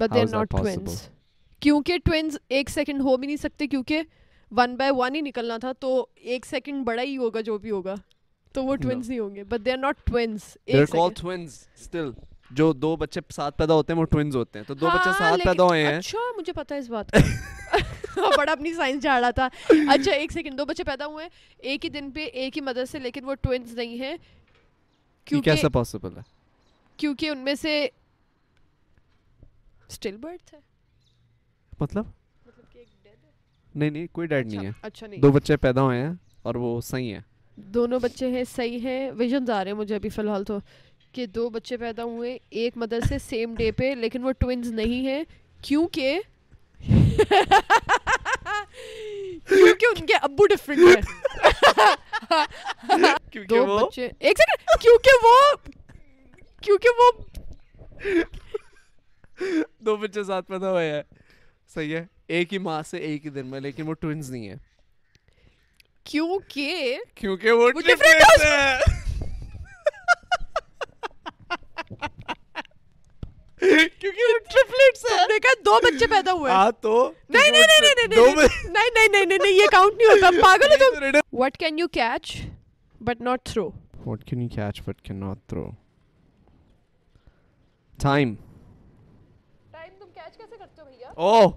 but 0.00 0.14
they 0.14 0.20
are 0.20 0.26
not 0.30 0.50
twins 0.50 1.08
کیونکہ 1.62 1.98
ٹوینس 2.04 2.38
ایک 2.48 2.70
سیکنڈ 2.70 3.00
ہو 3.00 3.16
بھی 3.16 3.26
نہیں 3.26 3.36
سکتے 3.36 3.66
کیونکہ 3.66 4.02
ون 4.52 4.76
بائی 4.76 4.90
ون 4.96 5.14
ہی 5.14 5.20
نکلنا 5.20 5.58
تھا 5.58 5.72
تو 5.72 6.06
ایک 6.14 6.46
سیکنڈ 6.46 6.84
بڑا 6.86 7.02
ہی 7.02 7.16
ہوگا 7.16 7.40
جو 7.40 7.58
بھی 7.58 7.70
ہوگا 7.70 7.94
تو 8.54 8.64
وہ 8.64 8.76
ٹوینس 8.76 9.08
نہیں 9.08 9.18
ہوں 9.18 9.34
گے 9.36 9.44
but 9.44 9.64
they 9.64 9.72
are 9.72 9.78
not 9.78 10.04
twins 10.06 10.56
twins 11.16 11.64
still 11.80 12.10
جو 12.50 12.72
دو 12.72 12.96
بچے 12.96 13.20
ساتھ 13.32 13.58
پیدا 13.58 13.74
ہوتے 13.74 13.92
ہیں 13.92 14.00
وہ 14.00 14.04
ٹوینز 14.04 14.36
ہوتے 14.36 14.58
ہیں 14.58 14.66
تو 14.66 14.74
دو 14.74 14.86
بچے 14.86 15.10
ساتھ 15.18 15.40
پیدا 15.44 15.64
ہوئے 15.64 15.84
ہیں 15.86 15.96
اچھا 15.98 16.18
مجھے 16.36 16.52
پتا 16.52 16.74
اس 16.74 16.88
بات 16.88 17.12
کا 18.14 18.28
بڑا 18.36 18.50
اپنی 18.52 18.72
سائنس 18.74 19.02
جھاڑا 19.02 19.30
تھا 19.30 19.48
اچھا 19.68 20.12
ایک 20.12 20.32
سیکنڈ 20.32 20.58
دو 20.58 20.64
بچے 20.64 20.84
پیدا 20.84 21.06
ہوئے 21.06 21.24
ہیں 21.24 21.30
ایک 21.58 21.84
ہی 21.84 21.90
دن 21.90 22.10
پہ 22.10 22.24
ایک 22.24 22.56
ہی 22.56 22.62
مدد 22.62 22.90
سے 22.90 22.98
لیکن 22.98 23.24
وہ 23.24 23.34
ٹوینز 23.34 23.74
نہیں 23.74 24.00
ہیں 24.00 24.16
کیونکہ 25.26 25.50
کیسا 25.50 25.68
پاسبل 25.68 26.16
ہے 26.16 26.22
کیونکہ 26.98 27.30
ان 27.30 27.38
میں 27.38 27.54
سے 27.54 27.86
اسٹل 29.90 30.16
برتھ 30.16 30.54
ہے? 30.54 30.60
مطلب؟ 31.80 32.04
نہیں 33.74 33.90
نہیں 33.90 34.06
کوئی 34.12 34.26
ڈیڈ 34.26 34.46
نہیں 34.46 34.58
اچھا، 34.58 34.68
ہے۔ 34.68 34.72
اچھا 34.82 35.06
دو 35.22 35.32
بچے 35.32 35.56
پیدا 35.56 35.82
ہوئے 35.82 36.02
ہیں 36.02 36.12
اور 36.42 36.54
وہ 36.54 36.80
صحیح 36.80 37.12
ہیں۔ 37.14 37.20
دونوں 37.56 37.98
بچے 38.00 38.26
ہیں 38.30 38.44
صحیح 38.56 38.78
ہیں۔ 38.78 39.10
ویژنز 39.10 39.50
آ 39.50 39.64
رہے 39.64 39.70
ہیں 39.70 39.78
مجھے 39.78 39.94
ابھی 39.94 40.08
فی 40.08 40.22
الحال 40.22 40.44
تو 40.44 40.58
کہ 41.12 41.26
دو 41.26 41.48
بچے 41.48 41.76
پیدا 41.76 42.04
ہوئے 42.04 42.38
ایک 42.50 42.76
مدر 42.76 43.00
سے 43.08 43.18
سیم 43.18 43.54
ڈے 43.54 43.72
پہ 43.72 43.94
لیکن 43.94 44.24
وہ 44.24 44.32
ٹوئنز 44.32 44.72
نہیں 44.72 45.06
ہیں۔ 45.06 45.24
کیونکہ 45.62 46.20
کیونکہ 49.48 49.86
ان 49.86 50.06
کے 50.06 50.14
ابو 50.22 50.46
ڈفرینٹ 50.46 50.96
ہیں۔ 50.96 51.02
دو 53.48 53.86
بچے 53.86 54.08
ایک 54.18 54.38
سیکنڈ 54.38 54.80
کیونکہ 54.80 55.26
وہ 55.26 55.54
کیونکہ 56.62 56.88
وہ 56.98 57.10
دو 59.78 59.96
بچے 59.96 60.24
ساتھ 60.24 60.48
پیدا 60.48 60.70
ہوئے 60.70 60.92
ہیں۔ 60.92 61.02
صحیح 61.74 61.96
ہے۔ 61.96 62.06
ایک 62.26 62.52
ہی 62.52 62.58
ماں 62.58 62.82
سے 62.82 62.98
ایک 62.98 63.24
ہی 63.24 63.30
دن 63.30 63.46
میں 63.46 63.60
لیکن 63.60 63.88
وہ 63.88 63.94
ٹوئنز 63.94 64.30
نہیں 64.30 64.48
ہیں۔ 64.48 64.56
کیونکہ 66.04 66.98
کیونکہ 67.14 67.50
وہ 67.50 67.70
دو 75.64 75.78
بچے 75.78 76.06
پیدا 76.06 76.32
ہوئے۔ 76.32 76.52
وٹ 76.52 76.86
کاؤنٹ 79.72 79.96
نہیں 79.96 80.06
ہوتا۔ 80.06 80.30
Can 81.58 81.78
you 81.78 81.88
catch 81.88 82.42
but 83.00 83.20
not 83.20 83.42
throw 83.42 83.70
what 84.06 84.24
can 84.24 84.42
you 84.42 84.48
catch 84.48 84.82
but 84.86 85.02
can 85.02 85.16
not 85.16 85.38
throw 85.46 85.70
time 88.02 88.34
oh 91.20 91.48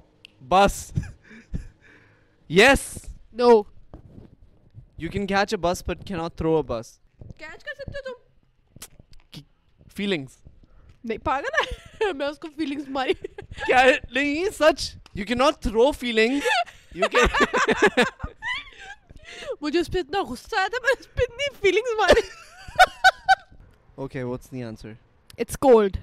bus 0.49 0.73
yes 2.49 2.82
no 3.34 3.49
you 4.97 5.10
can 5.12 5.28
catch 5.28 5.54
a 5.54 5.58
bus 5.58 5.84
but 5.88 6.06
کی 6.08 6.13
ناٹ 6.13 6.36
تھرو 6.38 6.56
اے 6.56 6.63
بس 6.63 6.88
کیچ 7.38 7.63
کر 7.63 7.73
سکتے 7.73 7.97
ہو 7.99 8.13
تم 9.32 9.41
feelings 9.95 10.38
نہیں 11.04 11.17
پاگل 11.23 11.56
ہے 11.62 12.12
میں 12.13 12.28
اس 12.28 12.39
کو 12.39 12.47
فیلنگس 12.56 12.89
ماری 12.89 13.13
کیا 13.65 13.84
نہیں 14.12 14.49
سچ 14.58 14.89
you 15.15 15.26
can 15.26 15.38
not 15.38 15.62
throw 15.63 15.89
feeling 15.91 16.39
you 16.95 17.10
can 17.12 17.28
مجھے 19.62 19.80
اس 19.80 19.91
پہ 19.93 19.99
اتنا 19.99 20.21
غصہ 20.30 20.56
آیا 20.56 20.67
تھا 20.67 20.84
میں 20.84 20.99
اس 20.99 21.13
پہ 21.13 21.21
اتنی 21.23 21.54
فیلنگس 21.62 21.99
ماری 21.99 22.28
okay 23.95 24.23
what's 24.23 24.52
the 24.52 24.63
answer 24.63 24.91
it's 25.38 25.58
cold 25.58 25.97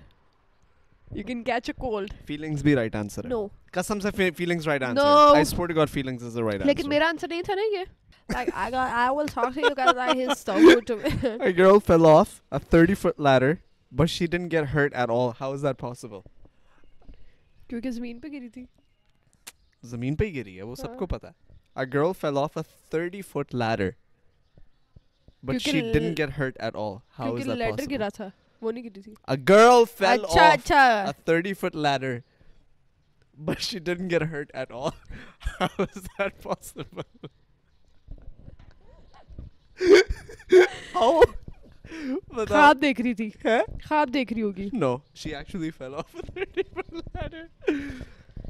you 1.11 1.25
can 1.27 1.43
catch 1.45 1.69
a 1.69 1.73
cold 1.79 2.13
feelings 2.27 2.63
بھی 2.63 2.75
رائٹ 2.75 2.97
آنسر 2.97 3.25
ہے 3.25 3.29
نو 3.29 3.47
قسم 3.73 4.01
سے 4.01 4.31
فیلنگز 4.37 4.69
رائٹ 4.69 4.83
آنسر 4.83 5.07
ہے 5.07 5.35
I 5.35 5.45
support 5.45 5.75
god 5.77 5.91
feelings 5.91 6.25
is 6.25 6.35
the 6.35 6.41
right 6.41 6.55
answer 6.55 6.67
لیکن 6.67 6.89
میرا 6.89 7.09
آنسر 7.09 7.29
نہیں 7.29 7.43
تھا 7.43 7.55
نا 7.55 7.63
یہ 7.73 7.85
like 8.29 8.49
I 8.53 8.73
got 8.73 8.93
I 8.93 9.17
will 9.17 9.27
talk 9.35 9.55
to 9.55 9.61
you 9.61 9.75
guys 9.77 9.99
I 9.99 10.21
has 10.21 10.39
stop 10.39 10.87
to 10.87 10.97
me 10.97 11.29
a 11.41 11.57
girl 11.59 11.79
fell 11.87 12.07
off 12.07 12.41
a 12.51 12.77
30 12.77 12.95
feet 13.01 13.21
ladder 13.21 13.53
but 13.93 14.11
she 14.11 14.27
didn't 14.27 14.53
get 14.53 14.75
hurt 14.75 14.95
at 14.95 15.11
all 15.11 15.31
how 15.41 15.53
is 15.53 15.63
that 15.63 15.79
possible 15.79 16.19
کیونکہ 17.69 17.91
زمین 17.91 18.19
پہ 18.19 18.29
گری 18.29 18.49
تھی 18.49 18.65
زمین 19.85 20.17
پہ 20.17 20.25
ہی 20.25 20.35
گری 20.37 20.57
ہے 20.57 20.63
وہ 20.63 20.75
سب 20.75 20.99
کو 20.99 21.07
پتہ 21.07 21.27
ہے 21.27 21.59
a 21.75 21.85
girl 21.95 22.13
fell 22.21 22.39
off 22.39 22.59
a 22.59 22.97
30 22.97 23.21
feet 23.29 23.55
ladder 23.55 23.91
but 25.43 25.63
she 25.63 25.81
didn't 25.93 26.19
get 26.19 26.39
hurt 26.39 26.61
at 26.61 26.77
all 26.77 26.97
how 27.19 27.35
is 27.35 27.39
that 27.39 27.47
possible 27.47 27.59
کیونکہ 27.59 27.83
لیڈر 27.83 27.91
گرا 27.91 28.09
تھا 28.09 28.29
وہ 28.63 28.73
نہیں 28.73 28.85
گری 28.85 29.01
تھی۔ 29.03 29.15
گرل 29.49 29.85
فیل 29.99 30.25
اچھا 30.25 30.49
اچھا۔ 30.49 31.11
30 31.27 31.53
feet 31.61 31.77
ladder 31.77 32.19
but 33.39 33.61
she 33.61 33.79
get 34.11 34.23
hurt 34.23 34.51
at 34.55 34.73
all 34.73 34.89
how 35.61 35.83
is 35.83 36.03
that 36.05 36.33
how 40.95 41.21
خواب 42.49 42.79
دیکھ 42.83 43.01
رہی 43.01 43.15
تھی۔ 43.15 43.31
خواب 43.85 44.15
دیکھ 44.15 44.33
رہی 44.33 44.43
ہوگی۔ 44.43 44.69
No 44.73 44.97
she 45.15 45.35
actually 45.35 45.71
fell 45.71 45.95
off 45.95 46.17
30 46.37 46.63
feet 46.75 46.93
ladder 46.95 47.45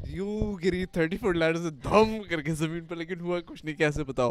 یوں 0.07 0.55
گری 0.65 0.85
30 0.99 1.17
فٹ 1.21 1.37
لیڈر 1.37 1.57
سے 1.57 1.71
دھم 1.85 2.23
کر 2.31 2.43
کے 2.43 2.55
زمین 2.55 2.85
پر 2.85 2.97
لیکن 2.97 3.21
ہوا 3.21 3.41
کچھ 3.41 3.65
نہیں 3.65 3.77
کیسے 3.77 4.05
بتاؤ؟ 4.05 4.31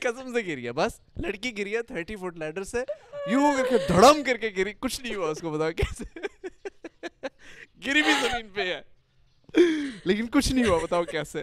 قسم 0.00 0.34
سے 0.34 0.46
گری 0.46 0.66
ہے۔ 0.66 0.72
بس 0.72 1.00
لڑکی 1.16 1.58
گری 1.58 1.76
ہے 1.76 1.82
تھرٹی 1.82 2.16
فٹ 2.16 2.38
لیڈر 2.38 2.64
سے۔ 2.64 2.78
یوں 3.30 3.52
کر 3.56 3.64
کے 3.70 3.76
دھڑم 3.88 4.24
کر 4.24 4.36
کے 4.36 4.50
گری 4.56 4.72
کچھ 4.72 5.00
نہیں 5.00 5.14
ہوا 5.14 5.28
اس 5.30 5.40
کو 5.40 5.50
بتاؤ 5.50 5.70
کیسے۔ 5.70 6.18
گری 7.86 8.02
بھی 8.02 8.12
زمین 8.20 8.48
پہ 8.48 8.74
ہے۔ 8.74 8.82
لیکن 10.04 10.26
کچھ 10.26 10.52
نہیں 10.52 10.64
ہوا 10.64 10.78
بتاؤ 10.78 11.04
کیسے۔ 11.04 11.42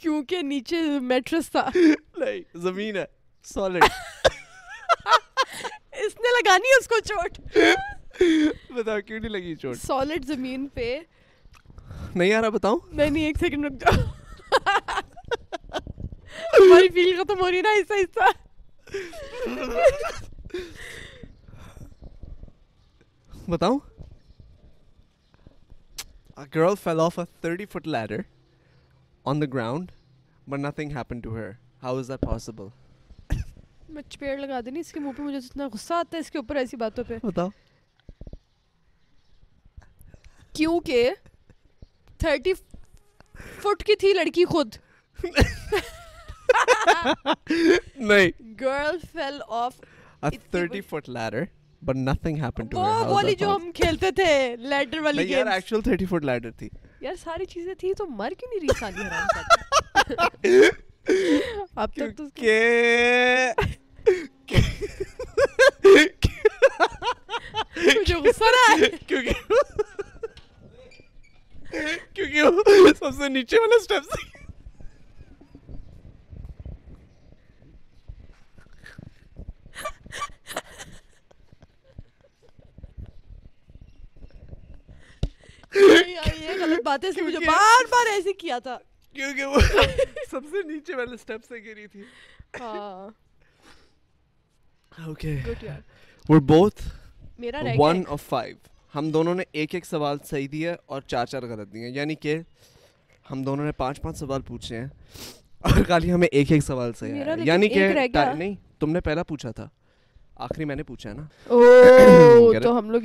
کیونکہ 0.00 0.42
نیچے 0.42 0.76
میٹرس 1.02 1.50
تھا۔ 1.50 1.70
نہیں 2.16 2.58
زمین 2.58 2.96
ہے۔ 2.96 3.04
سالڈ 3.44 3.84
اس 5.92 6.16
نے 6.16 6.28
لگانی 6.40 6.68
اس 6.80 6.88
کو 6.88 6.94
چوٹ۔ 7.04 7.40
بتاؤ 8.70 9.00
کیوں 9.06 9.18
نہیں 9.20 9.30
لگی 9.30 9.54
چوٹ؟ 9.54 9.76
سالڈ 9.76 10.24
زمین 10.24 10.68
پہ۔ 10.68 11.00
نہیں 12.14 12.32
آ 12.32 12.40
رہا 12.40 12.48
بتاؤں۔ 12.48 12.78
نہیں 12.88 13.10
نہیں 13.10 13.26
ایک 13.26 13.36
سیکنڈ 13.38 13.64
رک 13.64 13.72
جاؤ۔ 13.72 14.02
ہماری 16.54 16.88
فیل 16.94 17.14
ختم 17.18 17.40
ہو 17.40 17.50
رہی 17.50 17.60
نا 17.60 17.74
ایسا 17.76 17.94
ایسا 17.94 18.30
بتاؤں 23.48 23.78
A 26.38 26.46
girl 26.46 26.76
fell 26.76 27.00
off 27.00 27.16
a 27.18 27.26
30 27.44 27.64
foot 27.66 27.84
ladder 27.84 28.26
on 29.26 29.40
the 29.40 29.46
ground, 29.48 29.90
but 30.46 30.60
nothing 30.60 30.90
happened 30.90 31.24
to 31.24 31.30
her. 31.30 31.58
How 31.82 31.94
is 31.96 32.06
that 32.08 32.20
possible? 32.22 32.68
میں 33.88 34.02
چپیڑ 34.08 34.36
لگا 34.38 34.60
دینی 34.66 34.80
اس 34.80 34.92
کے 34.92 35.00
منہ 35.00 35.12
پہ 35.16 35.22
مجھے 35.22 35.38
اتنا 35.38 35.66
غصہ 35.72 35.94
آتا 35.94 36.16
ہے 36.16 36.20
اس 36.20 36.30
کے 36.30 36.38
اوپر 36.38 36.56
ایسی 36.56 36.76
باتوں 36.76 37.04
پہ 37.04 37.18
بتاؤ 37.22 37.48
کیونکہ 40.54 41.10
تھرٹی 42.18 42.52
فٹ 43.62 43.82
کی 43.86 43.96
تھی 43.96 44.12
لڑکی 44.12 44.44
خود 44.52 44.76
نہیں 46.48 48.30
girl 48.60 48.98
fell 49.12 49.38
off 49.60 49.72
a 50.22 50.30
30 50.52 50.80
foot 50.82 51.08
ladder 51.08 51.44
but 51.82 51.96
nothing 51.98 52.36
happened 52.38 52.70
to 52.70 52.76
وہ 52.76 53.04
والی 53.08 53.34
جو? 53.34 53.54
ہم 53.56 53.70
کھیلتے 53.74 54.10
تھے 54.12 54.30
لیڈر 54.58 54.98
والی 55.00 55.16
نہیں 55.16 55.28
یار 55.28 55.44
گیم 55.44 55.52
ایکچوئل 55.52 55.82
30 55.88 56.06
فٹ 56.10 56.24
لیڈر 56.24 56.50
تھی 56.58 56.68
یار 57.00 57.14
ساری 57.24 57.44
چیزیں 57.46 57.74
تھی 57.74 57.92
تو 57.94 58.06
مر 58.12 58.32
کیوں 58.38 58.50
نہیں 58.50 58.60
رہی 58.60 58.78
سالی 58.80 59.02
حرام 59.02 59.26
اب 61.76 61.92
تک 61.92 62.16
تو 62.16 62.24
کہ 62.34 62.56
مجھے 67.86 68.14
غصہ 68.16 68.44
رہا 68.46 68.72
ہے 68.72 68.88
کیونکہ 69.06 69.32
کیونکہ 72.14 72.92
سب 72.98 73.14
سے 73.18 73.28
نیچے 73.28 73.58
والا 73.58 73.76
اسٹیپ 73.76 74.04
یہ 85.72 86.52
غلط 86.60 86.84
بات 86.84 87.04
ہے 87.04 87.08
اس 87.08 87.16
نے 87.16 87.22
مجھے 87.22 87.38
بار 87.46 87.84
بار 87.90 88.06
ایسے 88.12 88.32
کیا 88.32 88.58
تھا 88.58 88.78
کیونکہ 89.16 89.44
وہ 89.44 89.60
سب 90.30 90.40
سے 90.50 90.62
نیچے 90.68 90.94
والے 90.94 91.14
اسٹیپ 91.14 91.44
سے 91.48 91.58
گری 91.64 91.86
تھی 91.86 92.02
ہاں 92.60 93.08
اوکے 94.92 95.36
we're 96.28 96.46
both 96.46 96.80
میرا 97.38 97.62
رہ 97.62 97.76
one 97.78 97.96
گیا 97.96 98.12
of 98.12 98.24
five. 98.32 98.56
ہم 98.94 99.10
دونوں 99.10 99.34
نے 99.34 99.42
ایک 99.52 99.74
ایک 99.74 99.86
سوال 99.86 100.18
صحیح 100.24 100.48
دیا 100.52 100.74
اور 100.86 101.02
چار 101.02 101.26
چار 101.26 101.42
غلط 101.42 101.72
دیے 101.72 101.88
یعنی 101.88 102.14
کہ 102.14 102.38
ہم 103.30 103.42
دونوں 103.42 103.64
نے 103.64 103.72
پانچ 103.72 104.00
پانچ 104.02 104.18
سوال 104.18 104.42
پوچھے 104.42 104.78
ہیں 104.78 104.86
اور 105.60 105.82
خالی 105.84 106.12
ہمیں 106.12 106.28
ایک 106.32 106.52
ایک 106.52 106.62
سوال 106.62 106.92
صحیح 106.92 107.22
یعنی 107.44 107.68
کہ 107.68 107.88
نہیں 108.14 108.54
تم 108.80 108.90
نے 108.90 109.00
پہلا 109.00 109.22
پوچھا 109.22 109.50
تھا 109.50 109.68
آخری 110.38 110.64
میں 110.64 110.76
نے 110.76 110.82
پوچھا 110.82 111.12
نا۔ 111.12 111.22
تو 112.62 112.78
ہم 112.78 112.90
لوگ 112.90 113.02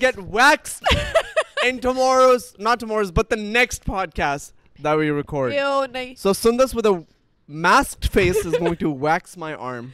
گیٹ 0.00 0.18
ویکس 0.18 0.80
مس 2.06 2.54
ناٹ 2.58 2.84
مورٹ 2.84 3.06
داسٹ 4.18 4.59
that 4.86 4.96
we 5.02 5.10
record 5.22 5.52
یو 5.54 5.72
نہیں 5.96 6.14
so 6.24 6.32
Sundas 6.44 6.74
with 6.78 6.86
a 6.92 6.96
masked 7.66 8.06
face 8.16 8.40
is 8.48 8.56
going 8.64 8.80
to 8.86 8.90
wax 9.06 9.36
my 9.44 9.52
arm 9.70 9.86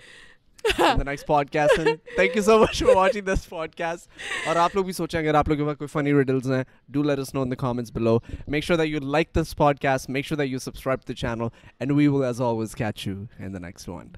in 0.78 0.98
the 1.00 1.04
next 1.10 1.26
podcast 1.26 1.74
and 1.82 2.00
thank 2.16 2.34
you 2.38 2.42
so 2.48 2.58
much 2.62 2.78
for 2.86 2.94
watching 3.00 3.24
this 3.30 3.44
podcast 3.56 4.08
اور 4.46 4.56
آپ 4.64 4.74
لوگ 4.76 4.84
بھی 4.84 4.92
سوچیں 4.92 5.18
اگر 5.20 5.34
آپ 5.40 5.48
لوگ 5.48 5.56
کے 5.58 5.64
پاس 5.64 5.76
کوئی 5.82 5.92
funny 5.96 6.14
riddles 6.20 6.50
ہیں 6.56 6.62
do 6.96 7.04
let 7.10 7.22
us 7.24 7.30
know 7.36 7.44
in 7.48 7.54
the 7.54 7.60
comments 7.66 7.94
below 8.00 8.16
make 8.56 8.68
sure 8.70 8.78
that 8.82 8.90
you 8.94 9.04
like 9.18 9.32
this 9.40 9.54
podcast 9.62 10.12
make 10.18 10.30
sure 10.30 10.40
that 10.42 10.52
you 10.54 10.64
subscribe 10.68 11.06
to 11.06 11.12
the 11.12 11.18
channel 11.24 11.54
and 11.80 11.96
we 12.00 12.08
will 12.16 12.26
as 12.32 12.42
always 12.50 12.74
catch 12.84 13.06
you 13.10 13.16
in 13.38 13.56
the 13.58 13.64
next 13.68 13.94
one 13.98 14.12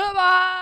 bye 0.00 0.12
bye 0.20 0.61